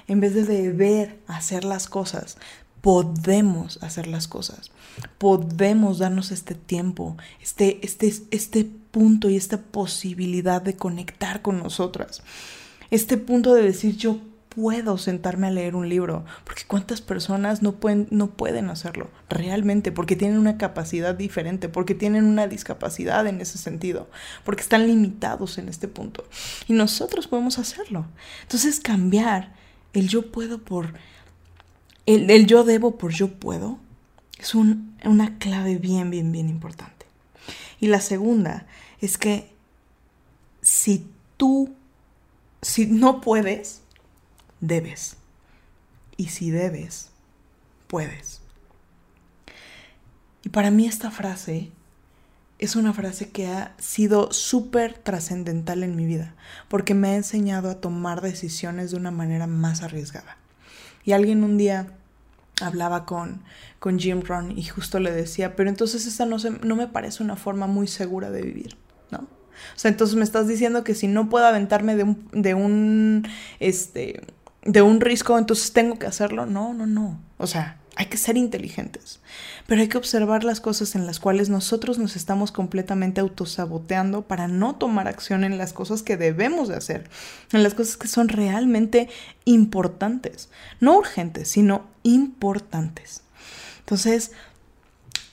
en 0.07 0.19
vez 0.19 0.33
de 0.33 0.43
deber 0.43 1.19
hacer 1.27 1.63
las 1.63 1.87
cosas, 1.87 2.37
podemos 2.81 3.81
hacer 3.83 4.07
las 4.07 4.27
cosas. 4.27 4.71
Podemos 5.17 5.99
darnos 5.99 6.31
este 6.31 6.55
tiempo, 6.55 7.17
este, 7.41 7.79
este, 7.85 8.13
este 8.31 8.65
punto 8.91 9.29
y 9.29 9.35
esta 9.35 9.57
posibilidad 9.57 10.61
de 10.61 10.75
conectar 10.75 11.41
con 11.41 11.59
nosotras. 11.59 12.23
Este 12.89 13.17
punto 13.17 13.53
de 13.53 13.63
decir 13.63 13.97
yo 13.97 14.19
puedo 14.49 14.97
sentarme 14.97 15.47
a 15.47 15.51
leer 15.51 15.75
un 15.75 15.87
libro, 15.87 16.25
porque 16.43 16.63
cuántas 16.65 16.99
personas 16.99 17.61
no 17.61 17.73
pueden, 17.73 18.07
no 18.09 18.31
pueden 18.31 18.71
hacerlo 18.71 19.11
realmente, 19.29 19.91
porque 19.91 20.15
tienen 20.15 20.39
una 20.39 20.57
capacidad 20.57 21.13
diferente, 21.13 21.69
porque 21.69 21.93
tienen 21.93 22.25
una 22.25 22.47
discapacidad 22.47 23.27
en 23.27 23.39
ese 23.39 23.59
sentido, 23.59 24.09
porque 24.43 24.63
están 24.63 24.87
limitados 24.87 25.59
en 25.59 25.69
este 25.69 25.87
punto. 25.87 26.23
Y 26.67 26.73
nosotros 26.73 27.27
podemos 27.27 27.59
hacerlo. 27.59 28.07
Entonces 28.41 28.79
cambiar 28.79 29.53
el 29.93 30.07
yo 30.07 30.31
puedo 30.31 30.59
por, 30.59 30.93
el, 32.05 32.47
yo 32.47 32.63
debo 32.63 32.97
por 32.97 33.11
yo 33.13 33.33
puedo, 33.39 33.79
es 34.39 34.53
una 34.55 35.37
clave 35.39 35.77
bien, 35.77 36.09
bien, 36.09 36.31
bien 36.31 36.49
importante. 36.49 37.05
Y 37.79 37.87
la 37.87 38.01
segunda 38.01 38.67
es 39.01 39.17
que 39.17 39.49
si 40.61 41.07
tú, 41.37 41.73
si 42.61 42.87
no 42.87 43.21
puedes, 43.21 43.81
debes. 44.59 45.17
Y 46.17 46.29
si 46.29 46.49
debes, 46.49 47.09
puedes. 47.87 48.41
Y 50.43 50.49
para 50.49 50.71
mí 50.71 50.87
esta 50.87 51.11
frase 51.11 51.71
es 52.59 52.75
una 52.75 52.93
frase 52.93 53.29
que 53.29 53.47
ha 53.47 53.73
sido 53.77 54.31
súper 54.31 54.97
trascendental 54.97 55.83
en 55.83 55.95
mi 55.95 56.05
vida, 56.05 56.33
porque 56.67 56.93
me 56.93 57.09
ha 57.09 57.15
enseñado 57.15 57.69
a 57.69 57.81
tomar 57.81 58.21
decisiones 58.21 58.91
de 58.91 58.97
una 58.97 59.11
manera 59.11 59.47
más 59.47 59.83
arriesgada. 59.83 60.37
Y 61.03 61.11
alguien 61.11 61.43
un 61.43 61.57
día 61.57 61.87
hablaba 62.61 63.05
con, 63.05 63.43
con 63.79 63.99
Jim 63.99 64.21
Ron 64.21 64.57
y 64.57 64.63
justo 64.63 64.99
le 64.99 65.11
decía, 65.11 65.55
pero 65.55 65.69
entonces 65.69 66.07
esta 66.07 66.25
no, 66.25 66.39
se, 66.39 66.51
no 66.51 66.75
me 66.75 66.87
parece 66.87 67.23
una 67.23 67.35
forma 67.35 67.67
muy 67.67 67.87
segura 67.87 68.31
de 68.31 68.41
vivir, 68.41 68.77
¿no? 69.11 69.19
O 69.19 69.79
sea, 69.79 69.89
entonces 69.89 70.15
me 70.15 70.23
estás 70.23 70.47
diciendo 70.47 70.83
que 70.83 70.95
si 70.95 71.07
no 71.07 71.29
puedo 71.29 71.45
aventarme 71.45 71.95
de 71.95 72.03
un, 72.03 72.27
de 72.31 72.53
un, 72.53 73.27
este, 73.59 74.21
de 74.63 74.81
un 74.81 75.01
risco, 75.01 75.37
entonces 75.37 75.73
tengo 75.73 75.97
que 75.97 76.07
hacerlo. 76.07 76.45
No, 76.45 76.73
no, 76.73 76.85
no. 76.85 77.19
O 77.37 77.47
sea, 77.47 77.77
hay 77.97 78.05
que 78.05 78.17
ser 78.17 78.37
inteligentes, 78.37 79.19
pero 79.65 79.81
hay 79.81 79.87
que 79.87 79.97
observar 79.97 80.43
las 80.43 80.61
cosas 80.61 80.93
en 80.93 81.07
las 81.07 81.19
cuales 81.19 81.49
nosotros 81.49 81.97
nos 81.97 82.15
estamos 82.15 82.51
completamente 82.51 83.21
autosaboteando 83.21 84.21
para 84.21 84.47
no 84.47 84.75
tomar 84.75 85.07
acción 85.07 85.43
en 85.43 85.57
las 85.57 85.73
cosas 85.73 86.03
que 86.03 86.15
debemos 86.15 86.67
de 86.67 86.75
hacer, 86.75 87.09
en 87.51 87.63
las 87.63 87.73
cosas 87.73 87.97
que 87.97 88.07
son 88.07 88.29
realmente 88.29 89.09
importantes, 89.45 90.49
no 90.79 90.95
urgentes, 90.95 91.49
sino 91.49 91.87
importantes. 92.03 93.23
Entonces, 93.79 94.31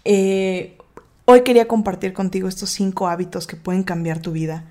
eh, 0.07 0.79
hoy 1.27 1.43
quería 1.43 1.69
compartir 1.69 2.15
contigo 2.15 2.49
estos 2.49 2.71
cinco 2.71 3.09
hábitos 3.09 3.47
que 3.47 3.57
pueden 3.57 3.83
cambiar 3.83 4.21
tu 4.21 4.33
vida 4.33 4.65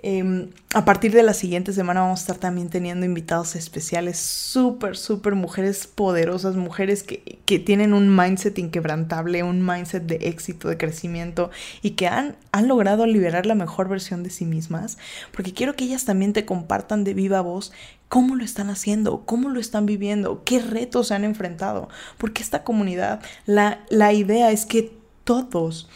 Em, 0.00 0.50
a 0.74 0.84
partir 0.84 1.10
de 1.12 1.24
la 1.24 1.34
siguiente 1.34 1.72
semana 1.72 2.02
vamos 2.02 2.20
a 2.20 2.22
estar 2.22 2.36
también 2.36 2.68
teniendo 2.68 3.04
invitados 3.04 3.56
especiales, 3.56 4.16
súper, 4.16 4.96
súper 4.96 5.34
mujeres 5.34 5.88
poderosas, 5.88 6.54
mujeres 6.54 7.02
que, 7.02 7.40
que, 7.44 7.58
tienen 7.58 7.92
un 7.92 8.14
mindset 8.14 8.56
inquebrantable, 8.60 9.42
un 9.42 9.66
mindset 9.66 10.04
de 10.04 10.28
éxito, 10.28 10.68
de 10.68 10.76
crecimiento 10.76 11.50
y 11.82 11.92
que 11.92 12.06
han, 12.06 12.36
han 12.52 12.68
logrado 12.68 13.06
liberar 13.06 13.44
la 13.44 13.56
mejor 13.56 13.88
versión 13.88 14.22
de 14.22 14.30
sí 14.30 14.44
mismas, 14.44 14.98
porque 15.32 15.52
quiero 15.52 15.74
que 15.74 15.86
ellas 15.86 16.04
también 16.04 16.32
te 16.32 16.44
compartan 16.44 17.02
de 17.02 17.14
viva 17.14 17.40
voz 17.40 17.72
cómo 18.08 18.36
lo 18.36 18.44
están 18.44 18.70
haciendo, 18.70 19.24
cómo 19.26 19.48
lo 19.48 19.58
están 19.58 19.84
viviendo, 19.84 20.44
qué 20.44 20.60
retos 20.60 21.08
se 21.08 21.14
han 21.14 21.24
enfrentado, 21.24 21.88
porque 22.18 22.44
esta 22.44 22.62
comunidad, 22.62 23.20
la, 23.46 23.80
la 23.90 24.12
idea 24.12 24.52
es 24.52 24.64
que 24.64 24.96
todos 25.24 25.88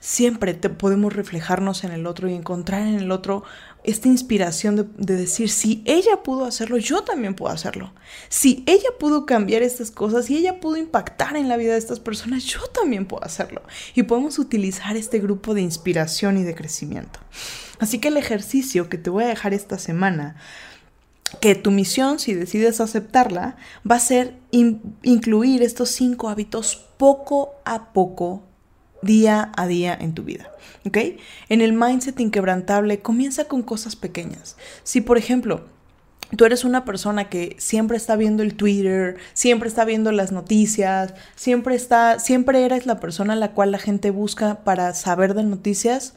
siempre 0.00 0.54
te 0.54 0.70
podemos 0.70 1.12
reflejarnos 1.12 1.84
en 1.84 1.92
el 1.92 2.06
otro 2.06 2.28
y 2.28 2.34
encontrar 2.34 2.82
en 2.82 2.94
el 2.96 3.12
otro 3.12 3.44
esta 3.84 4.08
inspiración 4.08 4.92
de, 4.96 5.16
decir, 5.16 5.50
si 5.50 5.82
ella 5.86 6.22
pudo 6.22 6.44
hacerlo, 6.44 6.78
yo 6.78 7.02
también 7.02 7.34
puedo 7.34 7.52
hacerlo. 7.52 7.92
Si 8.28 8.64
ella 8.66 8.88
pudo 8.98 9.24
cambiar 9.24 9.62
estas 9.62 9.90
cosas, 9.90 10.26
si 10.26 10.36
ella 10.36 10.60
pudo 10.60 10.76
impactar 10.76 11.36
en 11.36 11.48
la 11.48 11.56
vida 11.56 11.72
de 11.72 11.78
estas 11.78 12.00
personas, 12.00 12.44
yo 12.44 12.60
también 12.66 13.06
puedo 13.06 13.24
hacerlo. 13.24 13.62
Y 13.94 14.02
podemos 14.02 14.38
utilizar 14.38 14.96
este 14.96 15.18
grupo 15.18 15.54
de 15.54 15.62
inspiración 15.62 16.36
y 16.38 16.44
de 16.44 16.54
crecimiento. 16.54 17.20
Así 17.78 17.98
que 17.98 18.08
el 18.08 18.16
ejercicio 18.16 18.88
que 18.88 18.98
te 18.98 19.10
voy 19.10 19.24
a 19.24 19.28
dejar 19.28 19.54
esta 19.54 19.78
semana 19.78 20.36
que 21.40 21.54
tu 21.54 21.70
misión, 21.70 22.18
si 22.18 22.34
decides 22.34 22.80
aceptarla, 22.80 23.56
va 23.88 23.96
a 23.96 24.00
ser 24.00 24.36
incluir 24.50 25.62
estos 25.62 25.90
cinco 25.90 26.28
hábitos 26.28 26.88
poco 26.98 27.54
a 27.64 27.92
poco 27.92 28.49
día 29.02 29.52
a 29.56 29.66
día 29.66 29.96
en 29.98 30.14
tu 30.14 30.24
vida. 30.24 30.50
¿Ok? 30.86 30.96
En 31.48 31.60
el 31.60 31.72
mindset 31.72 32.18
inquebrantable 32.20 33.00
comienza 33.00 33.44
con 33.44 33.62
cosas 33.62 33.96
pequeñas. 33.96 34.56
Si, 34.82 35.00
por 35.00 35.18
ejemplo, 35.18 35.64
tú 36.36 36.44
eres 36.44 36.64
una 36.64 36.84
persona 36.84 37.28
que 37.28 37.56
siempre 37.58 37.96
está 37.96 38.16
viendo 38.16 38.42
el 38.42 38.54
Twitter, 38.54 39.16
siempre 39.34 39.68
está 39.68 39.84
viendo 39.84 40.12
las 40.12 40.32
noticias, 40.32 41.14
siempre 41.34 41.74
está, 41.74 42.18
siempre 42.18 42.64
eres 42.64 42.86
la 42.86 43.00
persona 43.00 43.34
a 43.34 43.36
la 43.36 43.52
cual 43.52 43.72
la 43.72 43.78
gente 43.78 44.10
busca 44.10 44.64
para 44.64 44.94
saber 44.94 45.34
de 45.34 45.44
noticias, 45.44 46.14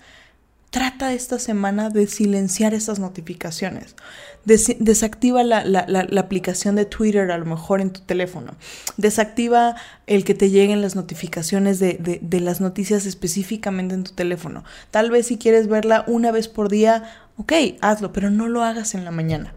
trata 0.74 1.14
esta 1.14 1.38
semana 1.38 1.92
de 1.92 2.08
silenciar 2.08 2.74
esas 2.74 2.98
notificaciones. 2.98 3.96
desactiva 4.44 5.44
la, 5.44 6.20
aplicación 6.20 6.76
de 6.76 6.86
Twitter 6.86 7.30
a 7.30 7.38
lo 7.38 7.46
mejor 7.46 7.80
en 7.80 7.92
tu 7.92 8.02
teléfono. 8.02 8.56
Desactiva 8.98 9.76
el 10.08 10.24
que 10.24 10.34
te 10.34 10.50
lleguen 10.50 10.82
las 10.82 10.96
notificaciones 10.96 11.80
de, 11.80 12.20
de 12.20 12.40
las 12.40 12.60
noticias 12.60 13.06
específicamente 13.06 13.94
en 13.94 14.04
tu 14.04 14.14
teléfono. 14.14 14.64
Tal 14.90 15.12
vez 15.12 15.28
si 15.28 15.38
quieres 15.38 15.68
verla 15.68 16.06
una 16.08 16.32
vez 16.32 16.48
por 16.48 16.70
día, 16.70 17.04
ok, 17.38 17.54
hazlo, 17.82 18.12
pero 18.12 18.32
no 18.32 18.48
lo 18.48 18.64
hagas 18.64 18.96
en 18.96 19.06
la 19.06 19.12
mañana. 19.12 19.54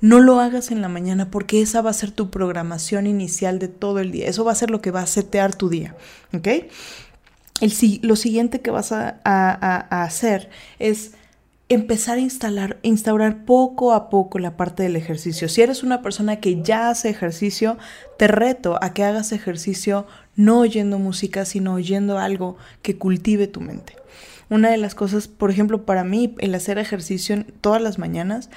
No 0.00 0.18
lo 0.18 0.40
hagas 0.40 0.72
en 0.72 0.82
la 0.82 0.88
mañana 0.88 1.30
porque 1.30 1.62
esa 1.62 1.82
va 1.82 1.90
a 1.90 1.92
ser 1.92 2.10
tu 2.10 2.30
programación 2.30 3.06
inicial 3.06 3.60
de 3.60 3.68
todo 3.68 4.00
el 4.00 4.10
día. 4.10 4.26
Eso 4.26 4.44
va 4.44 4.50
a 4.50 4.56
ser 4.56 4.70
lo 4.70 4.80
que 4.80 4.90
va 4.90 5.02
a 5.02 5.06
setear 5.06 5.54
tu 5.54 5.68
día. 5.68 5.94
¿Ok? 6.34 6.48
Lo 8.02 8.16
siguiente 8.16 8.60
que 8.60 8.70
vas 8.70 8.92
a, 8.92 10.02
hacer 10.02 10.50
es 10.78 11.12
empezar 11.68 12.16
a 12.16 12.20
instalar, 12.20 12.78
instaurar 12.82 13.44
poco 13.44 13.92
a 13.92 14.08
poco 14.08 14.38
la 14.38 14.56
parte 14.56 14.82
del 14.82 14.96
ejercicio. 14.96 15.48
Si 15.48 15.60
eres 15.60 15.82
una 15.82 16.00
persona 16.00 16.40
que 16.40 16.62
ya 16.62 16.88
hace 16.88 17.10
ejercicio, 17.10 17.76
te 18.16 18.26
reto 18.26 18.78
a 18.82 18.94
que 18.94 19.04
hagas 19.04 19.32
ejercicio 19.32 20.06
no 20.34 20.60
oyendo 20.60 20.98
música, 20.98 21.44
sino 21.44 21.74
oyendo 21.74 22.18
algo 22.18 22.56
que 22.80 22.96
cultive 22.96 23.48
tu 23.48 23.60
mente. 23.60 23.96
Una 24.50 24.70
de 24.70 24.78
las 24.78 24.94
cosas, 24.94 25.28
por 25.28 25.50
ejemplo, 25.50 25.84
para 25.84 26.04
mí, 26.04 26.34
el 26.38 26.54
hacer 26.54 26.78
ejercicio 26.78 27.44
todas 27.60 27.82
las 27.82 27.98
mañanas, 27.98 28.48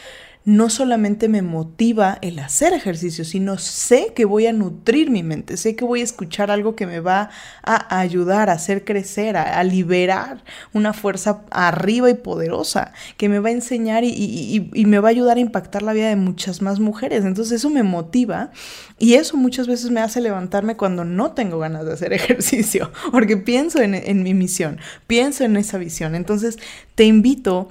no 0.44 0.72
solamente 0.72 1.28
me 1.28 1.44
motiva 1.44 2.18
el 2.22 2.40
hacer 2.40 2.74
ejercicio, 2.74 3.24
sino 3.24 3.60
sé 3.60 4.14
que 4.16 4.26
voy 4.26 4.48
a 4.48 4.54
nutrir 4.54 5.12
mi 5.12 5.22
mente, 5.22 5.56
sé 5.56 5.76
que 5.76 5.86
voy 5.86 6.02
a 6.02 6.04
escuchar 6.04 6.50
algo 6.50 6.76
que 6.76 6.88
me 6.88 7.00
va 7.00 7.30
a 7.64 8.00
ayudar 8.00 8.50
a 8.50 8.54
hacer 8.54 8.84
crecer, 8.84 9.38
a, 9.38 9.64
liberar 9.64 10.44
una 10.74 10.94
fuerza 10.94 11.44
arriba 11.52 12.10
y 12.10 12.16
poderosa, 12.16 12.92
que 13.18 13.30
me 13.30 13.38
va 13.38 13.50
a 13.50 13.52
enseñar 13.52 14.04
y, 14.04 14.72
me 14.74 15.00
va 15.00 15.10
a 15.10 15.12
ayudar 15.12 15.38
a 15.38 15.42
impactar 15.42 15.84
la 15.84 15.94
vida 15.94 16.10
de 16.10 16.16
muchas 16.16 16.62
más 16.64 16.80
mujeres. 16.80 17.24
Entonces 17.24 17.60
eso 17.60 17.70
me 17.70 17.84
motiva 17.84 18.50
y 18.98 19.14
eso 19.14 19.38
muchas 19.38 19.68
veces 19.68 19.92
me 19.92 20.02
hace 20.02 20.22
levantarme 20.22 20.76
cuando 20.76 21.06
no 21.06 21.34
tengo 21.34 21.60
ganas 21.60 21.86
de 21.86 21.94
hacer 21.94 22.14
ejercicio, 22.14 22.92
porque 23.12 23.38
pienso 23.38 23.80
en, 23.80 23.94
en 23.94 24.24
mi 24.24 24.34
misión, 24.34 24.80
pienso 25.06 25.44
en 25.44 25.56
esa 25.56 25.78
visión. 25.78 26.16
Entonces 26.16 26.58
te 26.96 27.04
invito 27.04 27.70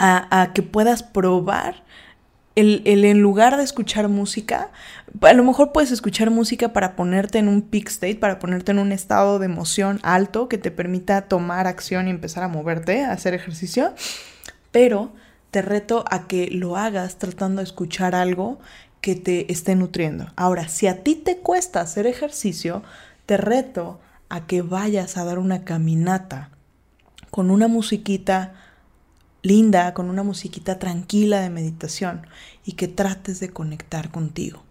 a, 0.00 0.52
que 0.54 0.62
puedas 0.62 1.02
probar 1.02 1.82
el, 2.56 2.82
en 2.86 3.20
lugar 3.20 3.56
de 3.56 3.62
escuchar 3.62 4.08
música, 4.08 4.70
a 5.20 5.32
lo 5.32 5.44
mejor 5.44 5.72
puedes 5.72 5.92
escuchar 5.92 6.30
música 6.30 6.72
para 6.72 6.96
ponerte 6.96 7.38
en 7.38 7.48
un 7.48 7.62
peak 7.62 7.88
state, 7.88 8.16
para 8.16 8.38
ponerte 8.38 8.72
en 8.72 8.78
un 8.78 8.92
estado 8.92 9.38
de 9.38 9.46
emoción 9.46 10.00
alto 10.02 10.48
que 10.48 10.58
te 10.58 10.70
permita 10.70 11.22
tomar 11.22 11.66
acción 11.66 12.08
y 12.08 12.10
empezar 12.10 12.42
a 12.42 12.48
moverte, 12.48 13.04
a 13.04 13.12
hacer 13.12 13.34
ejercicio, 13.34 13.94
pero 14.72 15.12
te 15.50 15.62
reto 15.62 16.04
a 16.10 16.26
que 16.26 16.48
lo 16.50 16.76
hagas 16.76 17.18
tratando 17.18 17.60
de 17.60 17.64
escuchar 17.64 18.14
algo 18.14 18.58
que 19.00 19.16
te 19.16 19.50
esté 19.52 19.74
nutriendo. 19.74 20.28
Ahora, 20.36 20.68
si 20.68 20.86
a 20.86 21.02
ti 21.02 21.14
te 21.14 21.38
cuesta 21.38 21.80
hacer 21.80 22.06
ejercicio, 22.06 22.82
te 23.26 23.36
reto 23.36 24.00
a 24.28 24.46
que 24.46 24.62
vayas 24.62 25.16
a 25.16 25.24
dar 25.24 25.38
una 25.38 25.64
caminata 25.64 26.50
con 27.30 27.50
una 27.50 27.68
musiquita 27.68 28.54
linda, 29.42 29.94
con 29.94 30.10
una 30.10 30.22
musiquita 30.22 30.78
tranquila 30.78 31.40
de 31.40 31.50
meditación 31.50 32.26
y 32.64 32.72
que 32.72 32.88
trates 32.88 33.40
de 33.40 33.50
conectar 33.50 34.10
contigo. 34.10 34.62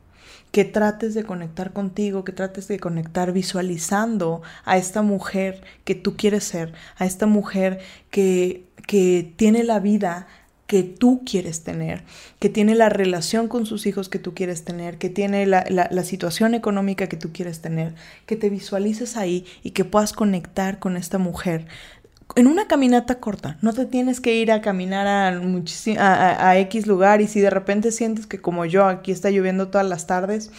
Que 0.52 0.66
trates 0.66 1.14
de 1.14 1.24
conectar 1.24 1.74
contigo, 1.74 2.24
que 2.24 2.32
trates 2.32 2.68
de 2.68 2.80
conectar 2.80 3.32
visualizando 3.32 4.42
a 4.66 4.78
esta 4.78 5.02
mujer 5.02 5.62
que 5.84 5.96
tú 5.96 6.16
quieres 6.18 6.44
ser, 6.44 6.74
a 6.98 7.06
esta 7.06 7.28
mujer 7.28 7.80
que, 8.10 8.66
que 8.88 9.32
tiene 9.38 9.64
la 9.64 9.80
vida 9.80 10.28
que 10.70 10.84
tú 10.84 11.24
quieres 11.26 11.64
tener, 11.64 12.04
que 12.38 12.48
tiene 12.48 12.76
la 12.76 12.90
relación 12.90 13.48
con 13.48 13.66
sus 13.66 13.88
hijos 13.88 14.08
que 14.08 14.20
tú 14.20 14.36
quieres 14.36 14.66
tener, 14.66 15.00
que 15.00 15.10
tiene 15.10 15.48
la, 15.48 15.66
la, 15.68 16.04
situación 16.04 16.54
económica 16.54 17.10
que 17.10 17.18
tú 17.18 17.32
quieres 17.34 17.60
tener, 17.60 17.96
que 18.28 18.36
te 18.36 18.52
visualices 18.52 19.18
ahí 19.18 19.48
y 19.64 19.72
que 19.72 19.84
puedas 19.84 20.14
conectar 20.14 20.78
con 20.78 20.96
esta 20.96 21.18
mujer 21.18 21.66
en 22.36 22.48
una 22.48 22.68
caminata 22.68 23.20
corta, 23.20 23.58
no 23.62 23.74
te 23.74 23.86
tienes 23.86 24.22
que 24.22 24.36
ir 24.36 24.52
a 24.52 24.62
caminar 24.62 25.08
a, 25.08 26.50
a, 26.50 26.58
X 26.60 26.88
lugar 26.88 27.22
y 27.22 27.28
si 27.28 27.40
de 27.40 27.50
repente 27.50 27.92
sientes 27.92 28.28
que 28.28 28.40
como 28.40 28.66
yo 28.66 28.86
aquí 28.86 29.12
está 29.12 29.30
lloviendo 29.30 29.70
todas 29.70 29.88
las 29.88 30.08
tardes, 30.08 30.52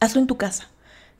hazlo 0.00 0.20
en 0.20 0.26
tu 0.26 0.36
casa. 0.36 0.68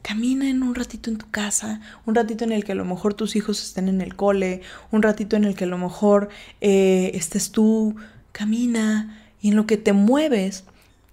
Camina 0.02 0.50
en 0.50 0.62
un 0.62 0.74
ratito 0.74 1.10
en 1.10 1.16
tu 1.16 1.30
casa, 1.30 1.80
un 2.04 2.14
ratito 2.14 2.44
en 2.44 2.52
el 2.52 2.62
que 2.64 2.72
a 2.72 2.74
lo 2.74 2.84
mejor 2.84 3.14
tus 3.14 3.36
hijos 3.36 3.62
estén 3.62 3.88
en 3.88 4.02
el 4.02 4.14
cole, 4.14 4.60
un 4.90 5.02
ratito 5.02 5.34
en 5.36 5.44
el 5.44 5.54
que 5.54 5.64
a 5.64 5.68
lo 5.68 5.78
mejor 5.78 6.28
eh, 6.60 7.10
estés 7.14 7.50
tú, 7.50 7.96
camina 8.32 9.18
y 9.40 9.48
en 9.48 9.56
lo 9.56 9.66
que 9.66 9.78
te 9.78 9.94
mueves, 9.94 10.64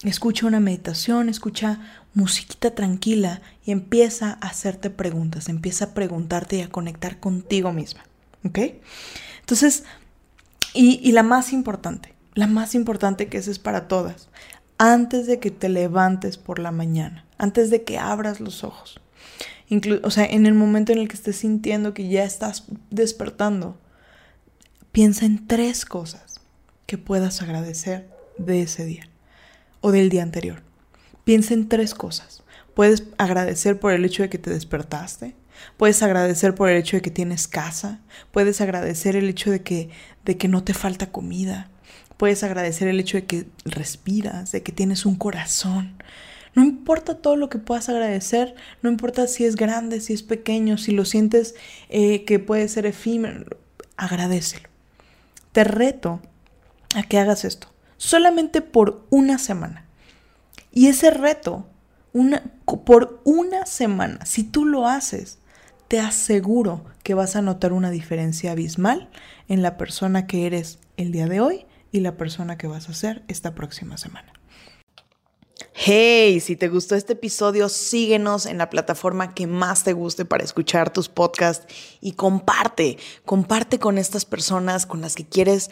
escucha 0.04 0.46
una 0.46 0.60
meditación, 0.60 1.30
escucha 1.30 1.80
musiquita 2.14 2.76
tranquila 2.76 3.42
y 3.66 3.72
empieza 3.72 4.38
a 4.42 4.48
hacerte 4.48 4.90
preguntas, 4.90 5.48
empieza 5.48 5.86
a 5.86 5.94
preguntarte 5.94 6.58
y 6.58 6.62
a 6.62 6.70
conectar 6.70 7.22
contigo 7.22 7.72
misma. 7.72 8.04
¿Ok? 8.46 8.60
Entonces, 9.42 9.84
y, 10.74 11.12
la 11.12 11.24
más 11.24 11.52
importante, 11.54 12.14
la 12.34 12.48
más 12.48 12.76
importante 12.76 13.28
que 13.28 13.38
esa 13.38 13.52
es 13.52 13.60
para 13.60 13.88
todas, 13.88 14.30
antes 14.78 15.28
de 15.28 15.40
que 15.40 15.52
te 15.52 15.70
levantes 15.70 16.38
por 16.38 16.60
la 16.60 16.72
mañana, 16.72 17.26
antes 17.38 17.70
de 17.70 17.84
que 17.84 17.98
abras 17.98 18.40
los 18.40 18.64
ojos, 18.64 19.02
o 20.04 20.12
sea, 20.12 20.26
en 20.26 20.46
el 20.46 20.54
momento 20.54 20.92
en 20.92 21.00
el 21.00 21.08
que 21.08 21.16
estés 21.16 21.38
sintiendo 21.38 21.94
que 21.94 22.10
ya 22.10 22.24
estás 22.24 22.66
despertando, 22.90 23.78
piensa 24.92 25.26
en 25.26 25.48
tres 25.48 25.86
cosas 25.86 26.42
que 26.86 26.98
puedas 26.98 27.42
agradecer 27.42 28.10
de 28.38 28.64
ese 28.64 28.86
día 28.86 29.08
o 29.80 29.92
del 29.92 30.10
día 30.10 30.24
anterior. 30.24 30.62
Piensa 31.24 31.54
en 31.54 31.70
tres 31.70 31.94
cosas. 31.94 32.44
Puedes 32.74 33.04
agradecer 33.18 33.80
por 33.80 33.94
el 33.94 34.04
hecho 34.04 34.24
de 34.24 34.30
que 34.30 34.38
te 34.38 34.50
despertaste. 34.50 35.36
Puedes 35.78 36.02
agradecer 36.04 36.56
por 36.56 36.70
el 36.70 36.78
hecho 36.78 36.98
de 36.98 37.02
que 37.02 37.12
tienes 37.12 37.48
casa. 37.48 38.00
Puedes 38.32 38.62
agradecer 38.62 39.16
el 39.16 39.30
hecho 39.30 39.52
de 39.52 39.62
que, 39.62 39.90
de 40.26 40.38
que 40.38 40.48
no 40.48 40.64
te 40.64 40.74
falta 40.74 41.12
comida. 41.12 41.70
Puedes 42.18 42.44
agradecer 42.44 42.88
el 42.88 43.00
hecho 43.00 43.18
de 43.18 43.26
que 43.26 43.48
respiras, 43.66 44.52
de 44.52 44.62
que 44.62 44.72
tienes 44.72 45.06
un 45.06 45.16
corazón. 45.16 45.96
No 46.54 46.64
importa 46.64 47.16
todo 47.16 47.38
lo 47.38 47.50
que 47.50 47.60
puedas 47.60 47.88
agradecer, 47.88 48.56
no 48.82 48.90
importa 48.90 49.26
si 49.28 49.46
es 49.46 49.56
grande, 49.56 50.02
si 50.02 50.14
es 50.14 50.22
pequeño, 50.22 50.78
si 50.78 50.92
lo 50.92 51.06
sientes 51.06 51.56
eh, 51.90 52.26
que 52.26 52.40
puede 52.40 52.68
ser 52.68 52.86
efímero, 52.86 53.58
agradecelo. 53.96 54.68
Te 55.54 55.64
reto 55.64 56.22
a 56.94 57.04
que 57.04 57.20
hagas 57.20 57.46
esto, 57.46 57.74
solamente 57.98 58.62
por 58.62 59.06
una 59.10 59.38
semana. 59.38 59.86
Y 60.74 60.88
ese 60.88 61.12
reto, 61.12 61.68
una, 62.14 62.44
por 62.66 63.22
una 63.24 63.66
semana, 63.66 64.26
si 64.26 64.44
tú 64.44 64.66
lo 64.66 64.88
haces, 64.88 65.40
te 65.92 66.00
aseguro 66.00 66.86
que 67.04 67.16
vas 67.16 67.36
a 67.36 67.42
notar 67.42 67.74
una 67.74 67.90
diferencia 67.90 68.54
abismal 68.54 69.10
en 69.50 69.62
la 69.62 69.76
persona 69.76 70.26
que 70.26 70.46
eres 70.46 70.80
el 70.96 71.12
día 71.12 71.28
de 71.28 71.42
hoy 71.42 71.66
y 71.92 72.00
la 72.00 72.16
persona 72.16 72.58
que 72.58 72.66
vas 72.66 72.88
a 72.88 72.94
ser 72.94 73.24
esta 73.28 73.56
próxima 73.56 73.98
semana. 73.98 74.32
Hey, 75.74 76.40
si 76.40 76.56
te 76.56 76.70
gustó 76.70 76.96
este 76.96 77.12
episodio, 77.12 77.68
síguenos 77.68 78.46
en 78.46 78.58
la 78.58 78.70
plataforma 78.70 79.34
que 79.34 79.48
más 79.48 79.84
te 79.84 79.92
guste 79.92 80.24
para 80.24 80.46
escuchar 80.46 80.94
tus 80.94 81.10
podcasts 81.10 81.66
y 82.00 82.14
comparte, 82.14 82.98
comparte 83.26 83.78
con 83.78 83.98
estas 83.98 84.24
personas 84.24 84.86
con 84.86 85.02
las 85.02 85.16
que 85.16 85.28
quieres 85.28 85.72